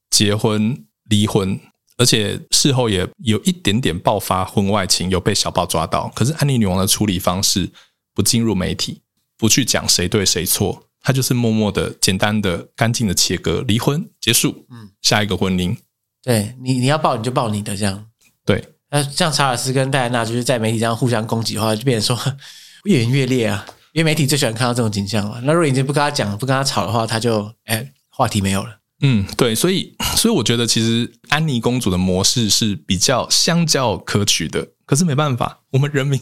[0.09, 1.59] 结婚、离婚，
[1.97, 6.09] 而且事后也有一点点爆发婚外情，有被小报抓到。
[6.15, 7.69] 可是安妮女王的处理方式
[8.15, 9.01] 不进入媒体。
[9.41, 15.75] 不去讲谁对谁错，他就是默默的、简单的、干净的切割，离婚结束，嗯，下一个婚姻。
[16.21, 18.05] 对你，你要报你就报你的这样。
[18.45, 22.33] 对，那像查尔斯跟戴安娜就是在媒体上互相攻击的话，就变成说
[22.85, 23.65] 越演越烈啊。
[23.93, 25.41] 因为媒体最喜欢看到这种景象嘛。
[25.43, 28.77] 那如果已经不跟他讲、不跟他吵的话，他就哎话题没有了。
[29.01, 34.67] 嗯，对，所以所以我觉得其实安妮公主的模式是比较相较可取的。
[34.91, 36.19] 可是没办法，我们人民，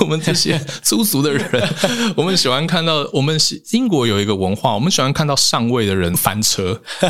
[0.00, 1.68] 我们这些粗俗的人，
[2.16, 3.38] 我们喜欢看到我们
[3.72, 6.80] 英国有一个文化，我们喜欢看到上位的人翻车。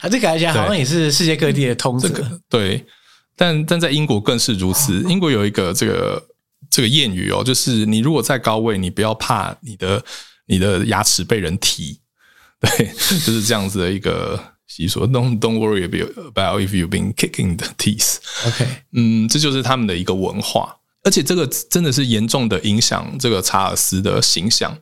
[0.00, 2.08] 啊这感觉好像也是世界各地的通则。
[2.08, 2.40] 这个。
[2.48, 2.86] 对，
[3.36, 4.98] 但但在英国更是如此。
[5.10, 6.26] 英国有一个这个
[6.70, 10.02] 这个谚语哦，就是你如果在高位，你不要怕你的
[10.46, 12.00] 你的牙齿被人踢。
[12.62, 14.42] 对，就是这样子的一个。
[14.66, 18.16] 习俗，Don't don't worry about if you've been kicking the teeth。
[18.46, 24.76] OK，嗯，这就是他们的一个文化，而且这个真的是严重的影响这个查尔斯的形象，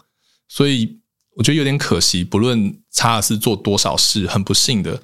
[0.48, 0.98] 所以
[1.36, 2.22] 我觉得有点可惜。
[2.22, 5.02] 不论查尔斯做多少事，很不幸的，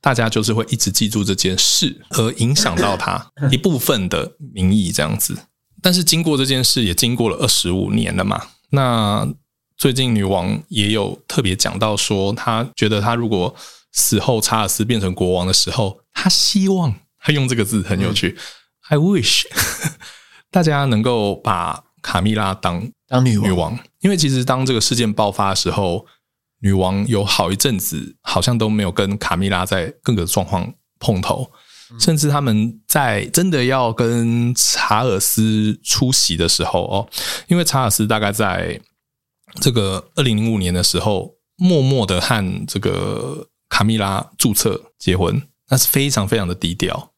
[0.00, 5.36] 大家就是会一直记住这件事，而影响到他一部分的民意这样子。
[5.82, 8.42] 但是经过这件事，也经过了二十五年了嘛。
[8.70, 9.28] 那
[9.76, 13.54] 最近女王也有特别讲到说，她觉得她如果
[13.96, 18.36] 死后，查尔斯变成国王的时候，他希望他用这个字很有趣。
[18.36, 18.38] 嗯、
[18.90, 19.44] I wish
[20.52, 26.04] 大家能够把卡蜜拉当当女王，女王，因为其实当这个事件爆发的时候，
[26.60, 31.50] 女王有好一阵子好像都没有跟卡蜜拉在各个状况碰头，
[31.90, 37.08] 嗯、甚至他们在真的要跟查尔斯出席的时候哦，
[37.48, 38.78] 因为查尔斯大概在
[39.62, 43.48] 这个二零零五年的时候，默默的和这个。
[43.68, 47.12] 卡蜜拉注册结婚，那是非常非常的低调。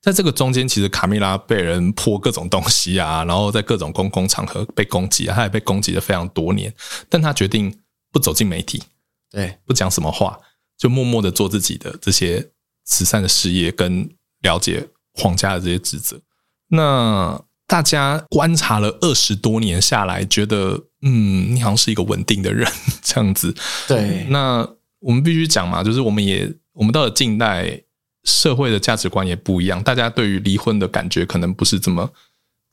[0.00, 6.70] 在这个中间，其实卡蜜拉被人泼各种东西啊， 然后在各种公共场合被攻击啊，他也被攻击了非常多年。
[7.08, 7.74] 但他决定
[8.12, 8.82] 不走进媒体，
[9.30, 10.38] 对，不讲什么话，
[10.76, 12.50] 就默默的做自己的这些
[12.84, 14.06] 慈善的事业，跟
[14.42, 16.20] 了解皇家的这些职责。
[16.68, 22.70] 那大家观察了二十多年下来，觉得嗯，你好像是一个稳定的人，
[23.02, 23.56] 这样子。
[23.88, 24.68] 对，那。
[25.04, 27.78] 我们必须讲嘛，就是我们也我们到了近代，
[28.24, 32.10] 社会的价值观也不一样，大家对于离婚的感觉可能不是这么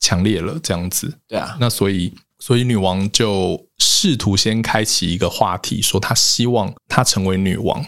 [0.00, 1.12] 强烈了，这样子。
[1.28, 7.84] 对啊，那所以所以女王就试图先开启一个话题，说她希望她成为女王。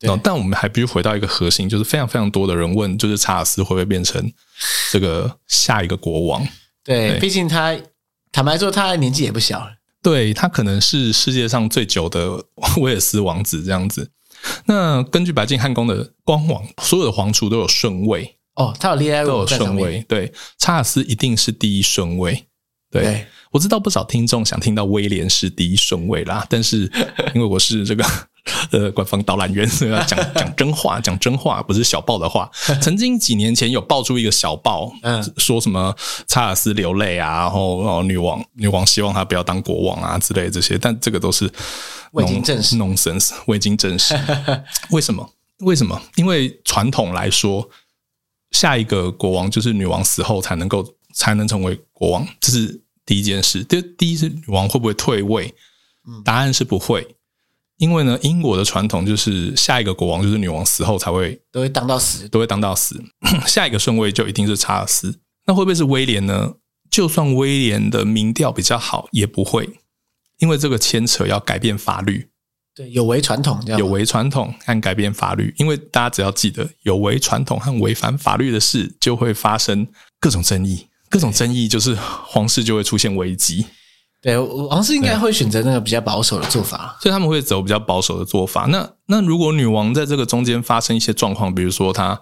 [0.00, 4.32] 对，但我们还必须回到一个核心，就是非常非常多的人问，就是查尔斯会不会变成
[4.90, 6.44] 这个下一个国王？
[6.82, 7.74] 对，对毕竟他
[8.32, 9.70] 坦白说，他的年纪也不小了。
[10.04, 12.44] 对，他可能是世界上最久的
[12.78, 14.10] 威尔斯王子这样子。
[14.66, 20.04] 那根据白金汉宫的官网，所有的皇储都有顺位哦，他有列在都有顺位。
[20.06, 22.44] 对，查尔斯一定是第一顺位。
[22.90, 26.82] 对，对我知道不少听众想听到威廉是第一顺位啦，但是
[27.34, 28.04] 因为我是这个。
[28.70, 32.50] 呃，官方导览员 要讲讲真话，讲真话，不是小报的话。
[32.82, 35.94] 曾经几年前有爆出一个小报，嗯，说什么
[36.26, 41.50] 查尔斯流泪啊，然后哦，女王女王希望他不要当国王啊之类的这些，但这个都是
[42.12, 44.14] 未经证实，nonsense，未经证实。
[44.90, 45.28] 为什么？
[45.60, 46.00] 为什么？
[46.16, 47.68] 因为传统来说，
[48.50, 53.64] 下一个国王就是女王死后才能够才能成为国王，这是第一件事。
[53.64, 55.54] 第第一是女王会不会退位？
[56.22, 57.16] 答案是不会。
[57.78, 63.02] 因为呢，英国的传统就是下一个国王就是女王死后才会都会当到死，都会当到死。
[63.46, 66.54] 下一个顺位就一定是查尔斯，那会不会是威廉呢？
[66.90, 69.68] 就算威廉的民调比较好，也不会，
[70.38, 72.28] 因为这个牵扯要改变法律。
[72.76, 75.52] 对，有违传统，有违传统和改变法律。
[75.58, 79.86] 因为大家只要记得，有违传统和违反法律的事，就会发生
[80.20, 83.66] 各种争议，各种争议就是皇室就会出现危机。
[84.24, 88.64] 对，王室应该会选择那个比较保守的做法，所以他们会走比较保守的做法。
[88.70, 92.18] 那那如果女王在这个中间发生一些状况，比如说她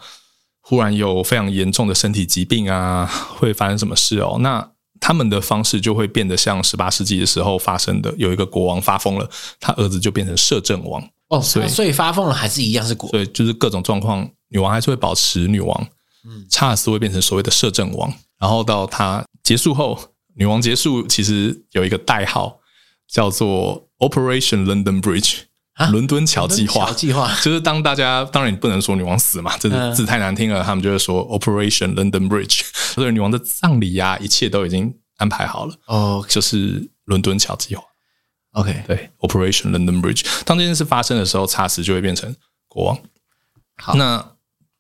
[0.61, 3.07] 忽然有非常严重的身体疾病啊，
[3.39, 4.39] 会发生什么事哦？
[4.41, 9.31] 那他们的方式就会变得像十八世纪的时候发生的，有一个国王发疯了，
[9.61, 15.87] 他儿子就变成摄政王哦，所以所以发疯了还是一样是国王，所以就是各种状况，女王还是会保持女王，
[16.29, 19.97] 嗯，查尔斯会变成所谓的摄政王，然后到他结束后。
[20.35, 22.61] 女王结束其实有一个代号
[23.07, 25.41] 叫做 Operation London Bridge，
[25.91, 26.91] 伦敦桥计划。
[26.93, 32.63] 计划就是当大家当然你不能说女王死嘛，这个字太难听了，他们就会说 Operation London Bridge。
[32.95, 35.75] 所以女王的葬礼呀，一切都已经安排好了。
[35.87, 37.85] 哦，就是伦敦桥计划。
[38.53, 40.25] OK，对，Operation London Bridge。
[40.45, 42.35] 当这件事发生的时候，查尔就会变成
[42.69, 42.99] 国王。
[43.77, 44.33] 好，那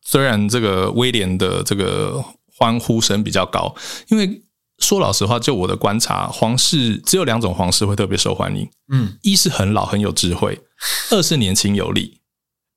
[0.02, 2.24] 虽然这个威廉的这个
[2.56, 3.74] 欢呼声比较高，
[4.08, 4.42] 因为。
[4.82, 8.68] 说老实话，就我的观察，皇室只有两种皇室会特别受欢迎。
[8.92, 10.60] 嗯，一是很老很有智慧，
[11.10, 12.20] 二是年轻有力。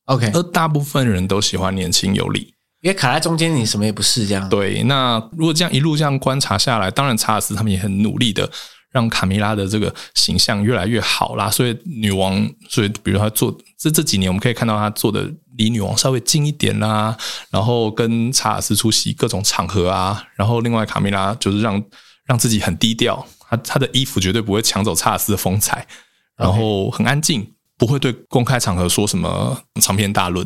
[0.06, 4.48] OK，而大部分人都喜欢年轻有力，因为卡在中间，你什么也不是这样。
[4.48, 8.48] 对，那如果这样一路这样观察下来，当然查尔斯他们也很努力的
[8.96, 11.52] 让卡米拉的这个形象越来越好啦。
[11.52, 15.30] 所以女王，所以比如她做这这几年，我们可以看到她做的。
[15.58, 17.18] 离女王稍微近一点啦、啊，
[17.50, 21.82] 然后跟查尔斯出席各种场合啊，然后另外卡米拉就是让
[22.26, 25.88] 让自己很低调，她她的衣服绝对不会抢走查尔斯的风采，
[26.36, 30.46] 然后很安静，不会对公开场合说什么长篇大论，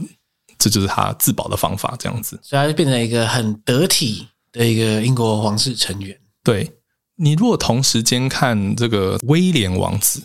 [0.60, 6.16] 这就是他自保的方法，这样子，所以他就变成一个很得体的一个英国皇室成员。
[6.44, 6.72] 对，
[7.20, 10.24] 你如果同时间看这个威廉王子。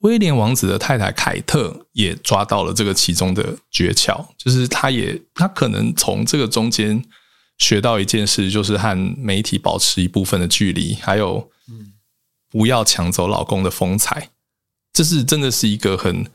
[0.00, 7.00] 威廉王子的太太凯特也抓到了这个其中的诀窍，就是他也他可能从这个中间
[7.58, 11.48] 学到一件事，就是和媒体保持一部分的距离，还有
[12.50, 14.30] 不要抢走老公的风采，
[14.92, 16.26] 这是真的是一个很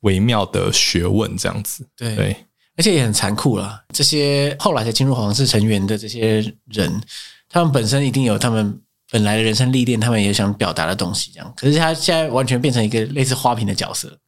[0.00, 1.88] 微妙的学问，这样子。
[1.96, 2.36] 对，对，
[2.76, 3.84] 而且也很残酷了。
[3.94, 7.00] 这些后来才进入皇室成员的这些人，
[7.48, 8.78] 他们本身一定有他们。
[9.10, 11.52] 本来的人生历练，他们也想表达的东西，这样。
[11.56, 14.18] 可是他现在完全变成一个类似花瓶的角色。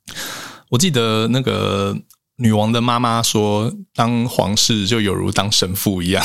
[0.69, 1.97] 我记得那个
[2.39, 6.25] 女王的妈妈说，当皇室就有如当神父一样。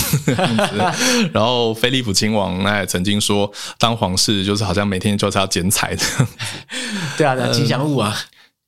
[1.31, 6.03] 然后菲利普亲王那也曾经说，当皇室就是好像每天就是要剪彩的。
[7.17, 8.15] 对啊，吉祥物啊。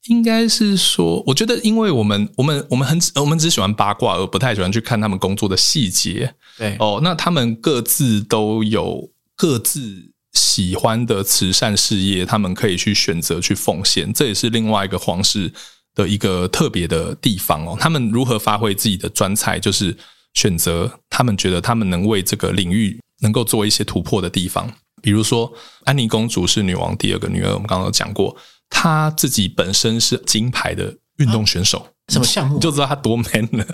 [0.07, 6.33] 应该是说，我觉得，因为我们我们我们很我们只喜欢八卦，而不太喜欢去看他们工作的细节。
[6.57, 9.09] 对哦，那他们各自都有。
[9.43, 15.51] 各自喜欢的慈善事业，他们可以去选择去奉献，这也是另外一个皇室
[15.93, 17.75] 的一个特别的地方哦。
[17.77, 19.97] 他们如何发挥自己的专才，就是
[20.33, 24.73] 选择他们觉得他们能为这个领域能够做一些突破的地方。
[25.01, 28.33] 比如说，安妮公主是女王第二个女儿，我们刚刚有讲过，
[28.69, 32.55] 她自己本身是金牌的运动选手，什么项目？
[32.55, 33.65] 你就知道她多 man 了。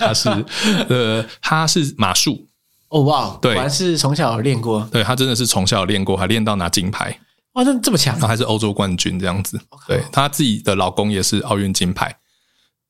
[0.00, 0.28] 她是
[0.88, 2.48] 呃，她是马术。
[2.92, 4.86] 哦哇，对，果然是从小练过。
[4.92, 7.18] 对，他真的是从小练过，还练到拿金牌。
[7.54, 9.58] 哇，这这么强，还是欧洲冠军这样子。
[9.88, 12.14] 对，他自己的老公也是奥运金牌，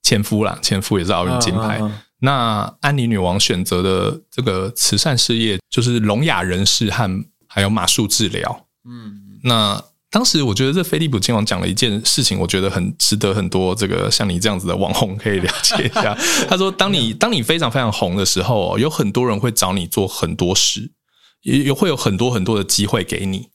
[0.02, 1.80] 前夫啦，前夫也是奥运金牌。
[2.18, 8.66] 那安妮女王选择的这个慈善事业就是聋哑人士和还有马术治疗。
[8.84, 9.82] 嗯，那。
[10.12, 16.14] 当时我觉得这菲利普亲王讲了一件事情，我觉得很值得很多这个像你这样子的网红可以了解一下。
[16.46, 20.92] 他说：“当你当你非常非常红的时候，有很多人会找你做很多事，
[21.40, 23.48] 也也会有很多很多的机会给你。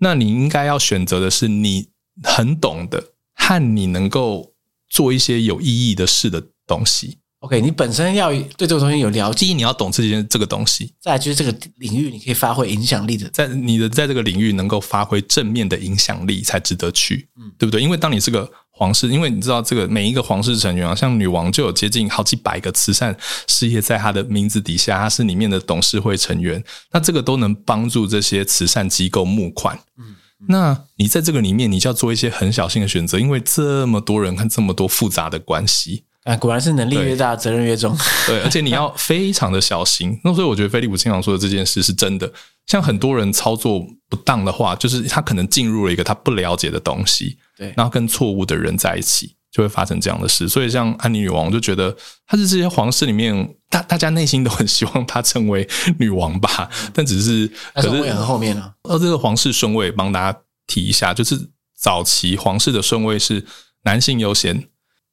[0.00, 1.88] 那你应该要选择的是你
[2.22, 4.52] 很懂的和你能够
[4.90, 17.80] 做一些有意义的事的东西。” OK，你本身要对这个东西有了解，第一你要懂这件这个东西，再来就是这个领域你可以发挥影响力的，在你的在这个领域能够发挥正面的影响力才值得去，嗯，对不对？
[17.80, 23.16] 因为当你是个皇室，因为你知道这个每一个皇室成员啊，像女王就有接近好几百个慈善
[23.46, 26.60] 事业在她的名字底下，她是里面的董事会成员，
[26.90, 30.16] 那这个都能帮助这些慈善机构募款，嗯，
[30.48, 36.02] 那你在这个里面，你就要做一些很小心的选择，因为这么多人看这么多复杂的关系。
[36.28, 37.96] 啊，果然是能力越大，责任越重。
[38.28, 40.20] 对，而且你要非常的小心。
[40.22, 42.30] 那所以我觉得菲利普亲王说的这件事是真的。
[42.66, 50.46] 像很多人操作不当的话，就是他可能进入了一个他不了解的东西，对，然后跟错误的人在一起，就会发生这样的事。
[50.46, 55.66] 所以像安妮女王，我就觉得她是这些皇室里面大大家内心都很希望她成为
[55.98, 58.70] 女王吧，但只是可是很后面呢。
[58.82, 63.46] 呃，这个皇室顺位帮大家提一下，就是早期皇室的顺位是
[63.84, 64.68] 男性优先。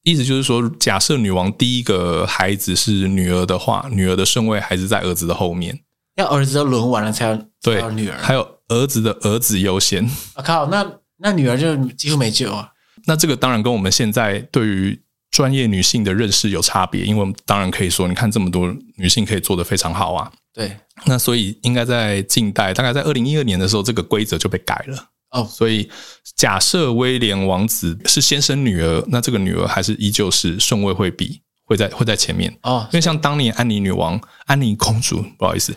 [0.06, 5.80] 意思就是说，假设女王第一个孩子是女儿的话，女儿的顺位还是在儿子的后面。
[6.16, 8.18] 要儿子都轮完了才要对女儿。
[8.22, 10.10] 还有儿子的儿子优先。
[10.36, 10.86] 我、啊、靠，那
[11.18, 12.70] 那女儿就几乎没救啊。
[13.06, 15.02] 那这个当然跟我们现在对于
[15.32, 20.32] 专业女性的认识有差别，因为我们当然可以说，你看这么多女性可以做得非常好啊。
[20.54, 25.10] 对，那所以应该在近代，大概在二零一二年的时候，这个规则就被改了。
[25.36, 25.90] 哦，所以
[26.38, 32.88] 假设威廉王子是先生女儿，那这个女儿还是依旧是顺位会比会在会在前面哦。
[32.94, 35.76] 因为像当年安妮女王、安妮公主，不好意思，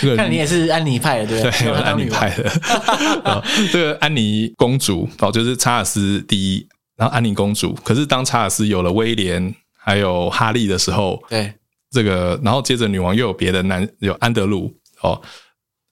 [0.00, 1.72] 这个 看你也是安妮派的，对不对？
[1.72, 3.44] 对，安妮派的。
[3.72, 7.72] 这个安妮公主哦，就是查尔斯第一，然后安妮公主。
[7.82, 11.52] 可是当查尔斯有了威廉还有哈利的时候，对
[11.90, 15.20] 这个，然后接着女王又有别的男，有安德鲁哦。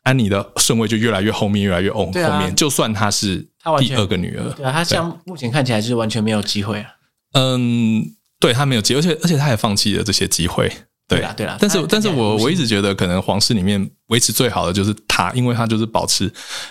[0.04, 2.24] 安妮的顺位就越来越后面，越来越后后面。
[2.24, 3.46] 啊、就算她是
[3.78, 6.90] 第二个女儿，对啊，她像目前看起来是完全没有机会啊。
[7.34, 8.02] 嗯，
[8.40, 10.72] 对，她没有机会，而且而且她也放弃了这些机会。
[11.06, 11.56] 对啊，对啊。
[11.58, 16.30] 但是，但是我我一直觉得，可能皇室里面维持最好的就是她，因为她就是保持，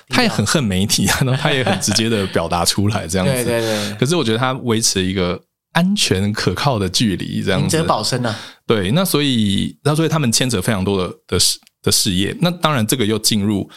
[0.09, 3.33] 她也很恨媒体，然后她也很直接的表达出来这样子。
[3.43, 3.95] 对对对。
[3.99, 5.39] 可是我觉得她维持一个
[5.73, 7.77] 安全可靠的距离，这样子。
[7.77, 8.35] 宁保身啊。
[8.65, 11.59] 对，那所以，那所以他们牵扯非常多的的事。
[11.87, 13.69] 的事业，那当然这个又进入，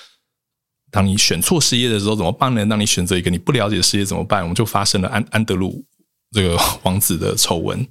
[0.91, 2.67] 当你选错事业的时候怎么办呢？
[2.67, 4.43] 当你选择一个你不了解的事业怎么办？
[4.43, 5.85] 我们就发生了安安德鲁
[6.33, 7.87] 这个 王子的丑闻。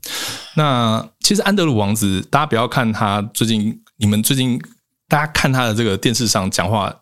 [0.55, 4.61] 那其实安德鲁王子，大家不要看他最近，你们最近
[5.07, 6.93] 大家看他的这个电视上讲话，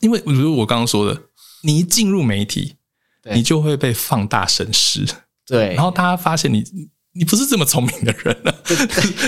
[0.00, 1.22] 因为如我刚刚说的，
[1.62, 2.76] 你一进入媒体，
[3.34, 5.06] 你就会被放大审视，
[5.46, 6.62] 对，然后大家发现你。
[7.12, 8.54] 你不是这么聪明的人了，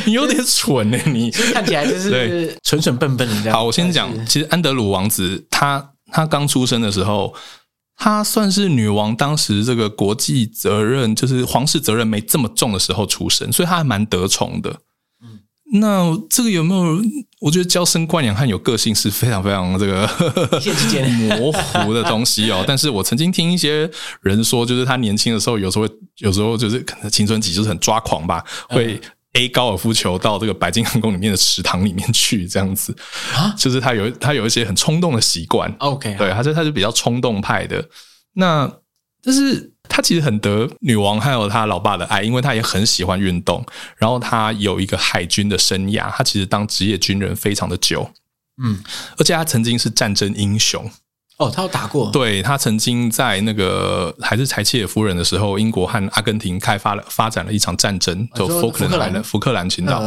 [0.06, 0.98] 你有点蠢呢。
[1.06, 3.52] 你看起来就是蠢蠢笨笨的。
[3.52, 7.34] 好，我先讲，其实安德鲁王子他他刚出生的时候，
[7.96, 14.78] 他算是女王当时这个国际责任，就是皇室责任没这么重的时候出生，所以他还蛮得宠的。
[15.72, 17.02] 那这个有没有？
[17.40, 20.06] 我觉得娇生惯养和有个性是非常非常这个
[21.38, 22.62] 模糊的东西哦。
[22.66, 29.00] 但是我曾经听一些人说，就是他年轻的时候，有时候有时候就是可能青春期就是很抓狂吧，会
[29.32, 32.94] A 高尔夫球到这个白金汉宫里面的池塘里面去这样子
[33.34, 35.74] 啊，就是他有他有一些很冲动的习惯。
[35.78, 37.82] OK，对，他就他是比较冲动派的。
[38.34, 38.70] 那
[39.24, 39.70] 但是。
[39.92, 43.62] 他其实很得女王还有他老爸的爱，因为他也很喜欢运动。
[43.98, 48.10] 然后他有一个海军的生涯，他其实当职业军人非常的久，
[48.62, 48.82] 嗯，
[49.18, 50.90] 而且他曾经是战争英雄。
[51.36, 52.10] 哦，他有打过。
[52.10, 60.02] 对，他曾经在那个还是柴契尔夫人的时候，英国和阿根廷开发了发展了一场战争，就福克兰的福克兰群岛。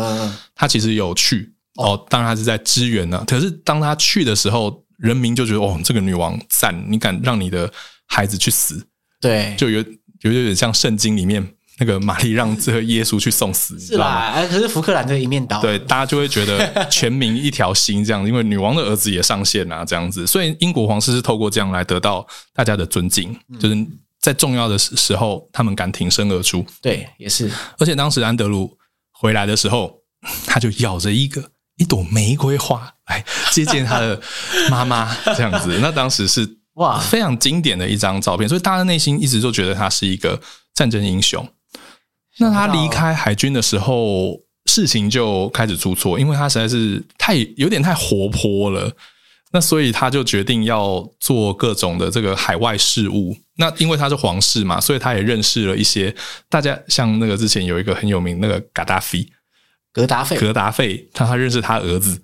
[0.55, 3.23] 他其实有去哦，当然他是在支援呢。
[3.27, 7.69] 可是当他去的时候，人民就觉得哦，这个女王赞，你敢让你的
[8.07, 8.87] 孩子去死？
[9.25, 9.79] 对，就有
[10.21, 11.43] 有有点像圣经里面
[11.79, 14.35] 那个玛丽让这个耶稣去送死，是吧？
[14.47, 23.75] 可是福克兰这一面倒，对，大家就会觉得全民一条心这样，因为女王的儿子也上线啊，这样子，所以英国皇室是透过这样来得到大家的尊敬，就是
[24.21, 26.63] 在重要的时候，他们敢挺身而出。
[26.83, 27.51] 对，也是。
[27.79, 28.77] 而且当时安德鲁
[29.11, 30.01] 回来的时候，
[30.45, 31.43] 他就咬着一个
[31.77, 34.21] 一朵玫瑰花来接见他的
[34.69, 35.79] 妈妈，这样子。
[35.81, 36.47] 那当时是。
[36.75, 40.39] 哇，非常经典的一张照片，所以大家内心一直都觉得他是一个
[40.73, 41.47] 战争英雄。
[42.37, 48.91] 那他离开海军的时候，事情就开始出错，因为他实在是太有点太活泼了。
[49.51, 53.37] 那所以他就决定要做各种的这个海外事务。
[53.55, 56.13] 那因为他是皇室嘛，所以他也认识了一些
[56.49, 59.25] 大家，像那个之前有一个很有名那个嘎达菲，
[59.93, 62.21] 格达费，格达费，他他认识他儿子。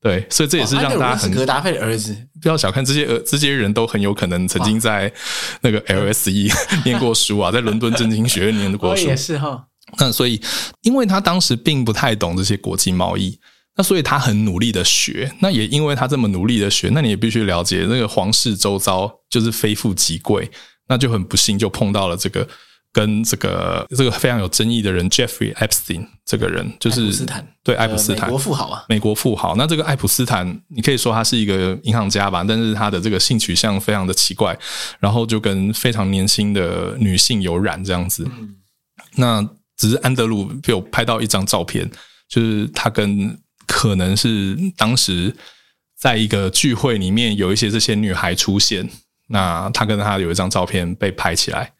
[0.00, 5.12] 对，所以这也是让大家很格达费的儿子，不要小看这些儿，这些人都很有可能曾经在
[5.60, 6.50] 那个 LSE
[6.86, 9.66] 念过书啊，在伦敦政经学院念过书，也是哈。
[9.98, 10.40] 那所以，
[10.82, 13.38] 因为他当时并不太懂这些国际贸易，
[13.76, 15.30] 那所以他很努力的学。
[15.40, 20.50] 那也因为他这么努力的学，那你也必须了解，那个皇室周遭就是非富即贵，
[20.88, 22.48] 那就很不幸就碰到了这个。
[22.92, 29.54] 跟这个这个非常有争议的人 Jeffrey Epstein 这个人，就是斯坦，对爱普斯坦，美国富豪啊，美国富豪。
[29.54, 34.58] 那这个爱普斯坦，你可以说他是一个银行家吧，但是他的这个性取向非常的奇怪，
[34.98, 38.28] 然后就跟非常年轻的女性有染这样子。
[38.38, 38.56] 嗯、
[39.14, 41.88] 那只是安德鲁被我拍到一张照片，
[42.28, 45.32] 就是他跟可能是当时
[45.96, 48.88] 在一个聚会里面有一些这些女孩出现，
[49.28, 51.72] 那他跟他有一张照片被拍起来。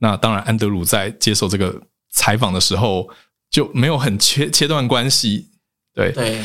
[0.00, 1.80] 那当然，安德鲁在接受这个
[2.10, 3.08] 采访的时候
[3.50, 5.48] 就没有很切切断关系，
[5.94, 6.42] 对对，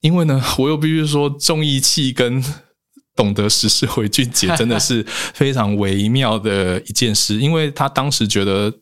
[0.00, 2.42] 因为呢，我又必须说，重义气跟
[3.14, 5.04] 懂得时事回俊杰真的是
[5.34, 8.72] 非常微妙的一件事，因为他当时觉得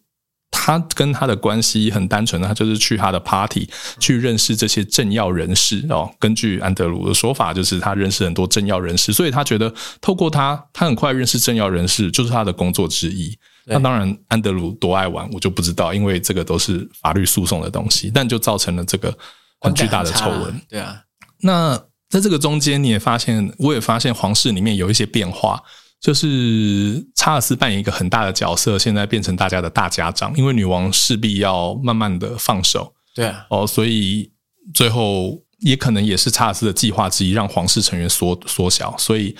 [0.52, 3.68] 他跟他的关系很单纯，他就是去他的 party
[3.98, 6.08] 去认识这些政要人士哦。
[6.20, 13.36] 根据安德鲁的说法，就是他认识很多政要人士，所以他觉得透过他，他很快认识政要人士，就是他的工作之一。
[13.64, 19.16] 那当然，安德鲁多爱玩，我就不知道，因为这个都是法律诉讼的东西，但就造成了这个
[19.60, 20.60] 很巨大的丑闻。
[20.68, 21.02] 对啊，
[21.42, 21.76] 那
[22.08, 25.62] 在这个中间，你也发现，我也发现皇室里面有一些变化。
[26.00, 34.32] 就是查尔斯扮演一个很大的角色，现在变成大家的大家长，因为女王势必要慢慢的放手，对啊，哦，所以
[34.72, 39.36] 最后也可能也是查尔斯的计划之一，让皇室成员缩缩小，所以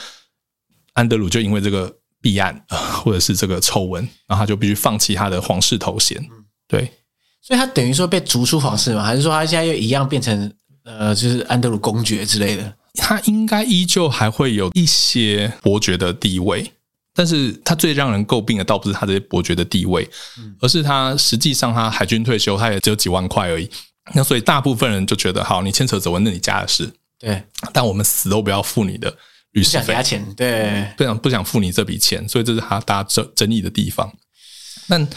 [0.93, 1.91] 安德鲁就因为这个
[2.21, 6.23] 弊案或者是这个丑闻，然后他就必须放弃他的皇室头衔，
[6.68, 6.81] 对，
[7.41, 10.53] 所以他等于说被逐出皇室嘛，还是说他现在又一样变成
[10.85, 12.75] 呃，就是安德鲁公爵之类的？
[12.95, 16.71] 他应该依旧还会有一些伯爵的地位，
[17.14, 20.09] 但是他最让人诟病的倒不是他这些伯爵的地位，
[20.61, 23.71] 而是他实际上他海军退休，他也只有几万块而已。
[24.12, 27.41] 那所以大部分人就觉得，好，你牵扯走文，那你家的事，对，
[27.73, 29.14] 但我们死都不要付你的
[29.53, 34.12] 律师费，不想钱，对，不想不想付你这笔钱，所以这是他大家争争议的地方。
[34.88, 35.09] 但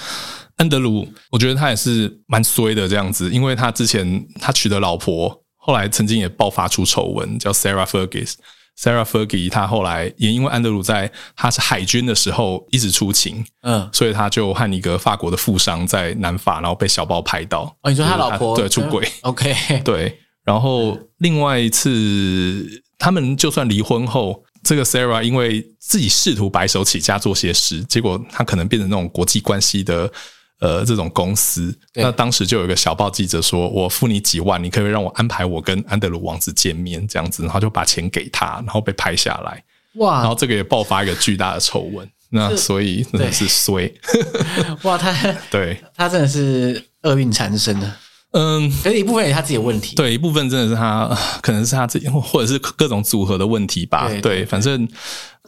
[0.57, 5.39] 安德鲁，我觉得他也是蛮衰的这样子，因为他之前他娶的老婆。
[5.65, 8.34] 后来曾经也爆发出丑闻，叫 Sarah Fergus。
[8.77, 17.73] Sarah Fergus，他后来也因为安德鲁在他是海军的时候一直出勤，嗯，所以他就和一个法国的富商在南法，然后被小报拍到。
[17.81, 20.19] 哦，你说他老婆对出轨？OK，对。
[20.43, 30.11] 然后另外一次，他们就算离婚后，这个 Sarah 因为自己试图白手起家做些事，结果他可能变成那种国际关系的。
[30.59, 39.61] 呃，这种公司，那当时就有一个小报记者说：“我付你几万，你可以让我安排我跟安德鲁王子见面，这样子。”然后就把钱给他，然后被拍下来。
[39.95, 40.21] 哇！
[40.21, 42.09] 然后这个也爆发一个巨大的丑闻。
[42.29, 43.93] 那所以真的是衰。
[44.83, 45.11] 哇，他
[45.51, 47.93] 对他真的是厄运缠身的。
[48.34, 49.95] 嗯，可是一部分也是他自己的问题。
[49.95, 51.09] 对，一部分真的是他，
[51.41, 54.07] 可能是他自己，或者是各种组合的问题吧。
[54.07, 54.88] 对，对，对，反正。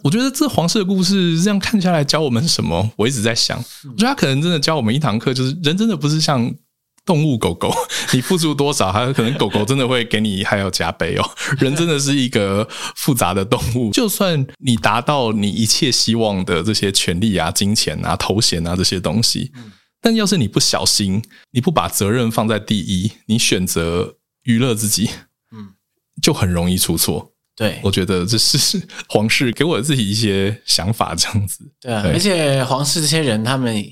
[0.04, 2.92] 我觉得这皇室的故事这样看下来教我们什么？
[2.96, 6.54] 我一直在想，我觉得他可能真的教我们一堂课，就是人真的不是像
[7.04, 7.74] 动物狗狗，
[8.14, 11.28] 你付出多少，他可能狗狗真的会给你还要加倍哦。
[11.58, 19.52] 人真的是一个复杂的动物，就算你达到你一切希望的这些权利啊、金钱啊、头衔啊这些东西，
[20.06, 25.10] 但要是你不小心，你不把责任放在第一，你选择娱乐自己，
[25.52, 25.74] 嗯，
[26.22, 27.34] 就很容易出错。
[27.56, 28.80] 对，我觉得这是
[29.10, 31.68] 皇室给我自己一些想法，这样子。
[31.82, 33.84] 对而且皇室这些人，他们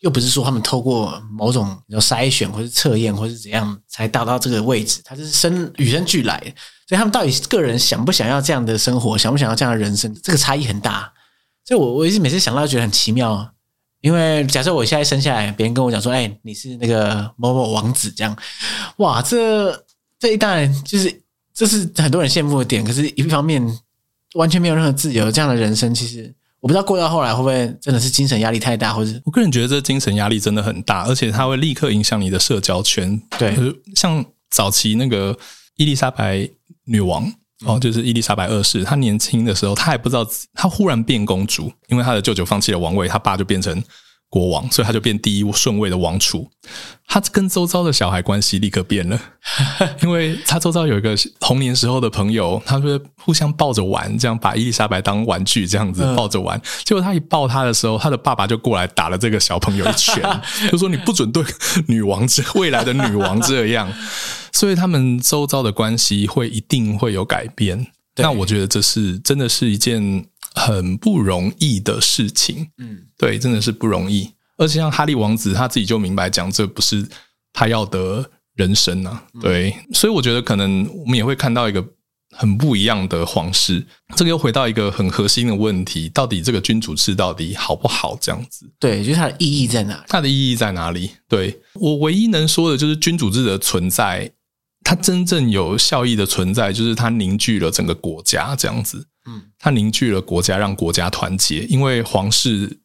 [0.00, 6.36] 又不是说他们透过某种筛选，或是测验，或是怎样才达到这个位置，他就是生与生俱来，
[6.88, 11.12] 所以他们到底个人想不想要这样的生活，想不想要这样的人生，这个差异很大。
[11.64, 13.54] 所以我我一直每次想到，觉得很奇妙。
[14.00, 18.36] 因为假设我现在生下来，别人跟我讲说：“哎，你是那个某某王子。”这样，
[18.98, 19.84] 哇，这
[20.18, 21.20] 这一代就是。
[21.52, 23.60] 这是很多人羡慕的点，可是一方面
[24.32, 33.20] 完全没有任何自由，这样的人生其实我不知道过到后来会不会真的是精神压力太大，或者我个人觉得这精神压力真的很大，而且它会立刻影响你的社交圈。
[33.36, 33.54] 对，
[33.94, 35.36] 像早期那个
[35.76, 36.48] 伊丽莎白
[36.84, 37.30] 女王
[37.66, 43.82] 哦，就是伊丽莎白二世，她年轻的时候，她还不知道她忽然变公主，因为她的舅舅放弃了王位，她爸就变成。
[44.30, 46.48] 国王，所以他就变第一顺位的王储。
[47.08, 49.20] 他跟周遭的小孩关系立刻变了，
[50.02, 56.60] 因为他周遭有一个童年时候的朋友，他会互相抱着玩，这样把伊丽莎白当玩具这样子抱着玩。
[56.84, 60.22] 结果他一抱他的时候，他的爸爸就过来打了这个小朋友一拳，
[60.70, 61.44] 就说：“你不准对
[61.88, 63.92] 女王这未来的女王这样。”
[64.54, 67.88] 所以他们周遭的关系会一定会有改变。
[68.16, 70.24] 那我觉得这是真的是一件。
[70.54, 74.30] 很不容易的事情，嗯，对，真的是不容易。
[74.56, 77.08] 而且像哈利王子他自己就明白讲，这不是
[77.52, 79.74] 他要的人生啊，对。
[79.94, 81.82] 所以我觉得可能我们也会看到一个
[82.36, 83.86] 很不一样的皇室。
[84.16, 88.18] 这个又回到一个很核心的问题：到底这个君主制到底好不好？
[88.20, 90.02] 这样子，对，就是它的意义在哪里？
[90.08, 91.10] 它的意义在哪里？
[91.26, 94.30] 对，我唯一能说的就是君主制的存在，
[94.84, 99.06] 它真正有效益的存在，就是它凝聚了整个国家这样子。
[99.30, 101.60] 嗯，它凝聚了国家，让国家团结。
[101.66, 102.80] 因为皇室，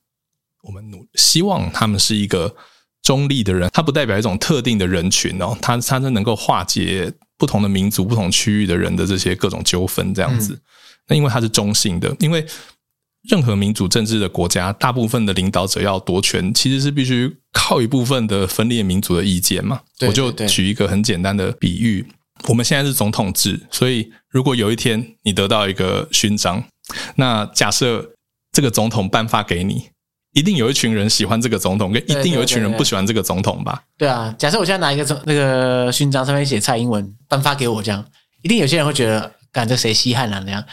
[0.62, 2.56] 我们努希望他们是一个
[3.02, 10.54] 中立的人，它不代表一种特定的人群哦，它它是能够化解不同的民族、不同区域的人的这些各种纠纷，这样子。
[10.54, 10.62] 嗯、
[11.10, 12.46] 那因为它是中性的，因为
[13.30, 19.82] 任何民主政治的国家，大部分的领导者要夺权，其实是必须靠一部分的分裂民族的意见嘛。
[20.02, 22.06] 我就举一个很简单的比喻。
[22.48, 26.64] 我们现在是总统制，所以如果有一天你得到一个勋章，
[27.16, 28.14] 那假设
[28.52, 29.90] 这个总统颁发给你，
[30.34, 33.82] 一定有一群人喜欢这个总统，跟一定有一群人不喜欢这个总统吧？
[33.98, 38.06] 对啊，假设我现在拿一个那个勋章，上面写蔡英文颁发给我，这样
[38.42, 40.64] 一定有些人会觉得，感这谁稀罕啊那样，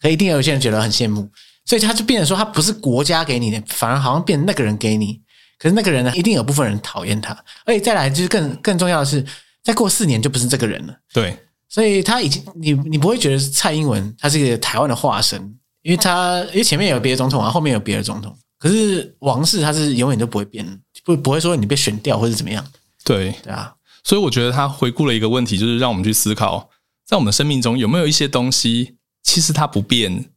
[0.00, 1.28] 可一定有些人觉得很羡慕，
[1.64, 5.20] 所以他就变成说，他不是国家给你的，反而好像变成那个人给你。
[5.58, 7.32] 可是那个人呢，一定有部分人讨厌他，
[7.64, 9.24] 而且再来就是更更重要的是，
[9.62, 10.94] 再过四年就不是这个人了。
[11.12, 11.36] 对，
[11.68, 15.40] 所以他已经你你不会觉得是蔡英文他是一个台湾的化身，
[15.82, 22.64] 因为他因为前面有别的总统啊，后面有别的总统，可是王室他是永远都不会变，不不会说你被选掉或者怎么样。
[23.04, 26.70] 对对啊，所以我觉得他回顾了一个问题，就是让我们去思考，
[27.06, 30.30] 在我们生命中有没有一些东西，其实它不变，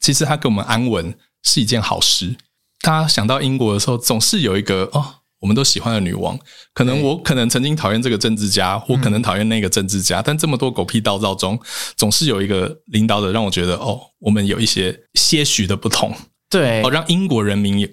[0.00, 2.36] 其实它给我们安稳是一件好事。
[2.80, 6.38] 他想到英国的时候，总是有一个哦，我们都喜欢的女王。
[6.74, 11.58] 可能我可能曾经讨厌这个政治家，或可能讨厌那个政治家，嗯、但这么多狗屁倒造中，
[11.96, 16.14] 总是有一个领导者让我觉得哦，我们有一些些许的不同。
[16.50, 17.88] 对，哦，让英国人民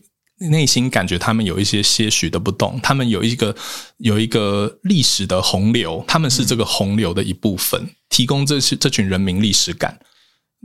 [0.50, 3.56] 内心感觉他们有一些些许的不同，他们有一个
[3.98, 9.98] 有一个历史的洪流，他们是这个洪流的一部分，嗯、提供这些这群人民历史感。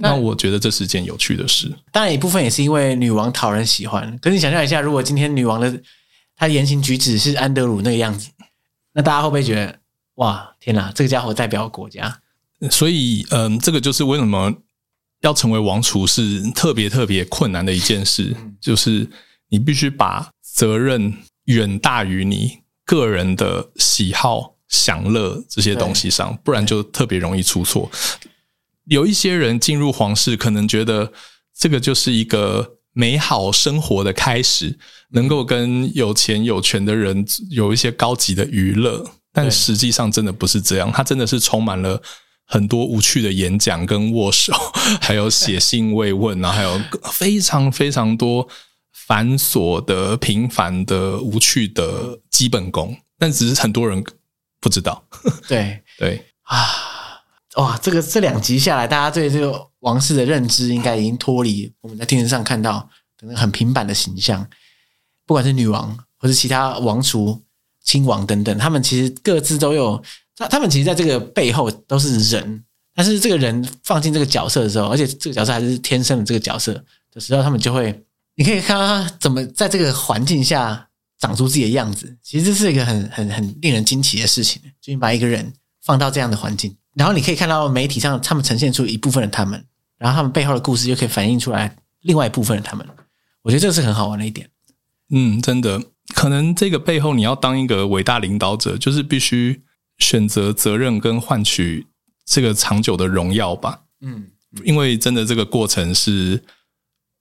[0.03, 1.71] 那我觉得这是件有趣的事。
[1.93, 4.17] 当然，一部分也是因为女王讨人喜欢。
[4.23, 5.71] 可是你想象一下，如果今天女王的
[6.41, 8.31] 她言行举止是安德鲁那个样子，
[8.95, 9.79] 那大家会不会觉得
[10.15, 12.23] 哇，天哪，这个家伙代表国家？
[12.71, 14.51] 所以，嗯，这个就是为什么
[15.21, 19.07] 要成为王储是特别特别困难的一件事，就是
[19.51, 21.15] 你必须把责任
[21.45, 27.91] 远大于你个人的喜好、享乐这些东西上，不然就特别容易出错。
[28.87, 31.13] 有一些人进入皇室，可能觉得
[31.55, 34.79] 这个就是一个美好生活的开始，
[35.11, 40.91] 能够跟有钱有权的人有一些高级的娱乐，但实际上真的不是这样。
[40.93, 42.03] 它真的是充满了
[42.47, 44.53] 很多无趣的演讲跟握手，
[45.01, 46.81] 还有写信慰问，然 后还有
[47.13, 48.49] 非常非常多
[48.93, 54.03] 繁琐的、平凡的、无趣的基本功，但只是很多人
[54.61, 55.05] 不知道。
[55.47, 56.90] 对 对啊。
[57.57, 62.89] 哇，这个这两集下来，大家对这个王室的认知应该已经脱离我们在电视上看到
[63.19, 64.47] 的很平板的形象。
[65.27, 67.43] 不管是女王，或是其他王储、
[67.83, 70.03] 亲王等等，他们其实各自都有，
[70.37, 72.65] 他他们其实在这个背后都是人。
[72.95, 76.73] 但是这个人放进这个角色的时候，而且这个角色还是天生的这个角色
[77.13, 80.89] 的时候，他们就会，你可以看到他怎么在这个环境下
[81.19, 82.17] 长出自己的样子。
[82.23, 86.77] 其实这是一个很很很令人惊奇的事情，就你把一个人放到这样的环境。
[86.95, 89.65] 然后你可以看到媒体上他们呈现出一部分的他们，
[89.97, 92.87] 然后他们背后的故事就可以反映出来另外一部分的他们。
[93.43, 94.51] 我觉得这是很好玩的一点。
[95.11, 95.81] 嗯，真的，
[96.15, 99.63] 可能这个背后你要当一个伟大领导者，就是必须
[99.99, 101.87] 选择责任跟换取
[102.27, 103.83] 这个长久的荣耀吧。
[104.01, 104.27] 嗯，
[104.65, 106.43] 因为真的这个过程是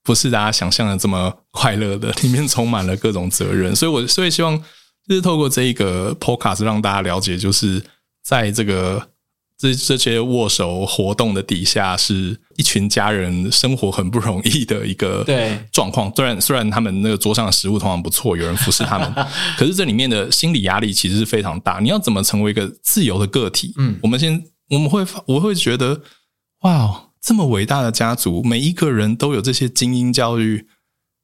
[0.03, 2.11] 不是大家想象的这么快乐的？
[2.23, 4.57] 里面充满了各种责任，所以我所以希望
[5.07, 7.83] 就是透过这一个 podcast 让大家了解，就是
[8.23, 9.09] 在这个。
[9.59, 15.25] 这这些握手活动的底下，是一群家人生活很不容易的一个
[15.69, 16.09] 状况。
[16.15, 19.13] 虽然虽然他们那个桌上的食物通常不错，有人服侍他们，
[19.59, 21.79] 可是这里面的心理压力其实是非常大。
[21.81, 23.73] 你要怎么成为一个自由的个体？
[23.77, 26.01] 嗯，我们先我们会我会觉得，
[26.61, 30.67] 哇，这么伟大的家族，每一个人都有这些精英教育，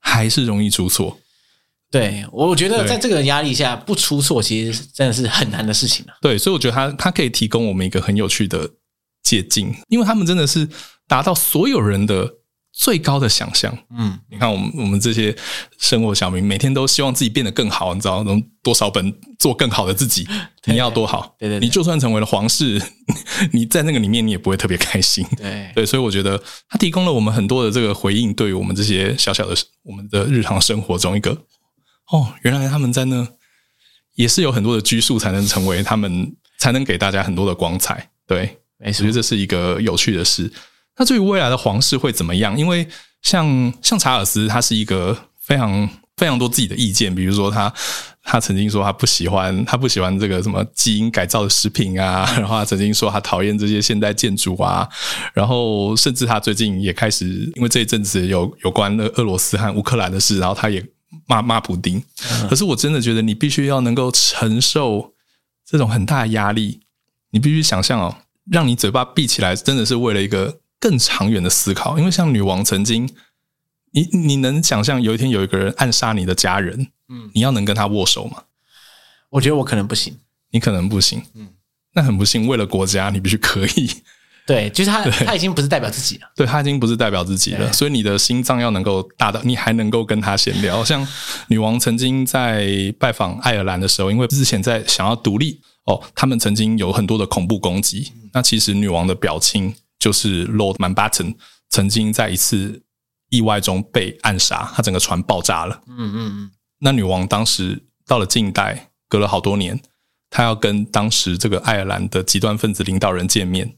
[0.02, 1.20] 还是容易出错。
[1.92, 6.14] 对，我觉得在这个压力下不出错，其实真的是很难的事情啊。
[6.22, 8.70] 对，所以我觉得他他可以提供我们一个很有趣的
[9.24, 10.68] 捷径，因为他们真的是
[11.08, 12.30] 达到所有人的
[12.74, 13.78] 最高的想象。
[13.98, 15.34] 嗯，你看我们我们这些
[15.80, 20.28] 生活小民，每天都希望自己变得更好，你知道能多少本做更好的自己？
[20.66, 21.34] 你要多好？
[21.40, 22.82] 对对，对，你就算成为了皇室，
[23.54, 25.26] 你在那个里面你也不会特别开心。
[25.38, 31.38] 对对，所以我觉得他提供了我们很多的这个回应，对于我们这些小小的我们的日常生活中一个。
[32.12, 33.28] 哦，原来他们在那
[34.14, 38.10] 也是有很多的拘束，才能成为他们，才能给大家很多的光彩。
[38.28, 40.52] 对，没错，我觉得这是一个有趣的事。
[40.98, 42.58] 那至于未来的皇室会怎么样？
[42.58, 42.88] 因为
[43.22, 47.74] 像像查尔斯，他是一个非常非常多自己的意见，比如说他
[48.24, 54.88] 他曾经说他不喜欢他不喜欢这个什么基因改造的食品啊， 然后他曾经说他讨厌这些现代建筑啊，
[55.34, 60.86] 然后甚至他最近也开始因为这一阵子有有关俄俄罗斯和乌克兰的事，然后他也。
[61.26, 62.04] 骂骂普丁，
[62.50, 65.14] 可是我真的觉得你必须要能够承受
[65.66, 66.82] 这种很大的压力。
[67.32, 68.18] 你必须想象哦，
[68.50, 71.98] 让你嘴巴闭起来，真的是为了一个更长远的思考。
[72.00, 73.10] 因为像女王曾经，
[73.92, 78.44] 你你能想象有一天有一个人暗杀你的家人，嗯，你要能跟他握手吗？
[79.32, 80.18] 我觉得我可能不行，
[80.52, 81.50] 你可能不行，嗯，
[81.94, 83.90] 那很不幸，为了国家，你必须可以。
[84.46, 86.28] 对，就是他， 他已经不是代表自己了。
[86.36, 90.86] 对，他已经不是代表自己了，所以你的心脏要能够大到你还能够跟他闲聊。
[90.86, 91.06] 像
[91.48, 98.12] 女王曾经在拜访爱尔兰的时候，因为之前在想要独立哦，他们曾经有很多的恐怖攻击。
[98.34, 101.36] 那其实女王的表亲就是 Lord Mountbatten，
[101.70, 102.84] 曾经在一次
[103.30, 105.82] 意外中被暗杀，他整个船爆炸了。
[105.88, 106.52] 嗯嗯嗯。
[106.80, 109.80] 那女王当时到了近代，隔了好多年，
[110.30, 113.76] 她要跟当时这个爱尔兰的极端分子领导人见面。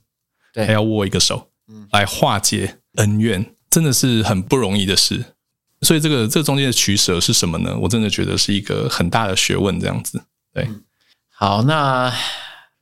[0.66, 1.50] 还要握一个手，
[1.92, 5.24] 来化解恩怨，真的是很不容易的事。
[5.82, 7.78] 所以这个这中间的取舍是什么呢？
[7.82, 10.22] 我真的觉得是一个很大的学问，这样子。
[10.54, 10.68] 对，
[11.30, 12.12] 好，那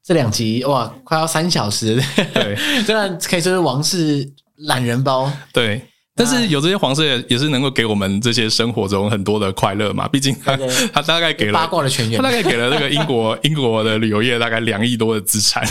[0.03, 2.01] 这两集哇，快要三小时，
[2.33, 2.55] 对，
[2.85, 5.85] 真的可以说是王室懒人包，对。
[6.17, 10.57] 但是有这些皇室也也是能够给我们这些生活中很多的快乐嘛，毕竟他
[10.93, 15.61] 他大概给了八卦的他大概给了这个英国英国的旅游业大概两亿多的资产，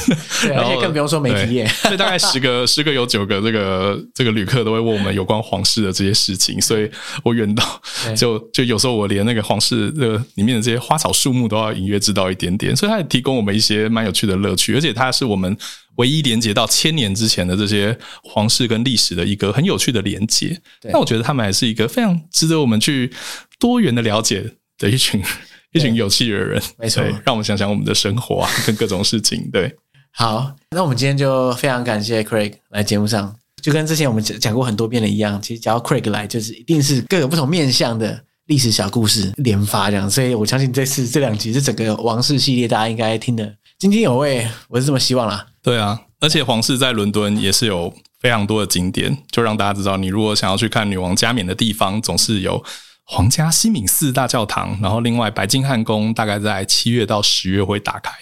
[0.43, 6.91] 对，而且更不用说媒体业，所以大概十个 十个有九个这个这个旅客都会问我们有关皇室的这些事情，所以
[7.23, 7.81] 我远到
[8.15, 15.57] 就就有时候我连那个皇室的里面的这些花草树木都要隐约知道一点点，所以它也提供我们一些蛮有趣的乐趣，而且他是我们。
[15.97, 23.13] 唯一连接到千年之前的这些皇室跟历史的一个很有趣的连接，那我觉得他们还是一个非常值得我们去
[23.59, 24.45] 多元的了解
[24.79, 25.23] 的一群
[25.73, 26.63] 一群有趣的人。
[26.79, 29.51] 没错，让我们想想我们的生活啊，跟各种事情。
[29.53, 29.73] 对，
[30.13, 45.47] 好，那我们今天就非常感谢 Craig 来节目上，就跟之前我们讲讲过很多遍的一样，其实只要 Craig 来，就是一定是各有不同面向的历史小故事连发这样，所以我相信这次这两集是整个王室系列，大家应该听得津津有味，我是这么希望啦。
[45.65, 52.63] 对啊，而且皇室在伦敦也是有非常多的景点，就让大家知道，你如果想要去看女王加冕的地方，总是有
[53.05, 58.13] 皇家西敏寺大教堂，然后另外白金汉宫大概在七月到十月会打开，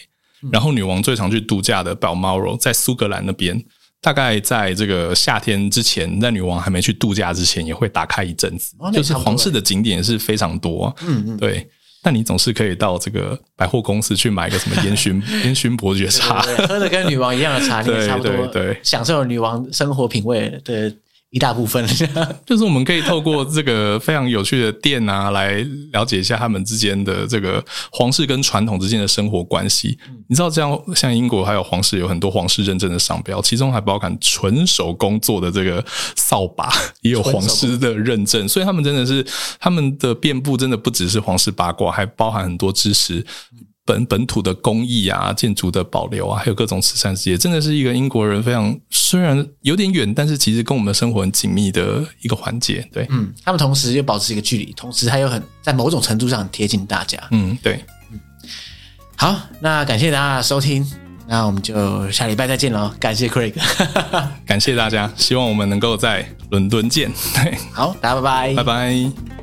[0.53, 3.61] 然后女王最常去度假的 Balmoral 在苏格兰那边，
[4.01, 11.69] 大概在这个夏天之前，在女王还没去度假之前也会打开一阵子，就是皇室的景点是非常多，嗯嗯，对。
[12.03, 20.93] 但你总是可以到这个百货公司去买个什么烟熏 烟熏伯爵茶，对对对，喝的跟女王一样的茶，你也差不多，对，享受女王生活品味的。
[21.33, 21.83] 一大部分，
[22.45, 29.99] 就是我们可以透过这个非常有趣的店啊，来了解一下他们之间的这个皇室跟传统之间的生活关系。
[30.29, 35.83] 你知道，这样像英国还有皇室有很多皇室认证的商标，其中还包含纯手工做的这个
[36.17, 36.71] 扫把，
[37.01, 38.47] 也有皇室的认证。
[38.47, 39.27] 所以他们真的是
[39.59, 43.25] 他们的遍布，真的不只是皇室八卦，还包含很多知识。
[43.85, 52.89] 本本土的工艺啊，建筑的保留啊，还有各种慈善事业，真的是一个英国人非常虽然有点远，但是其实跟我们的生活很紧密的一个环节。
[52.93, 57.19] 对，嗯，他们同时又保持一个距离，同时他又很在某种程度上很贴近大家。
[57.33, 58.21] 嗯，对，嗯，
[59.17, 60.89] 好，那感谢大家的收听，
[61.27, 62.89] 那我们就下礼拜再见喽。
[63.01, 63.55] 感谢 Craig，
[64.47, 67.11] 感谢大家，希望我们能够在伦敦见。
[67.35, 69.42] 对，好，大家拜拜，拜拜。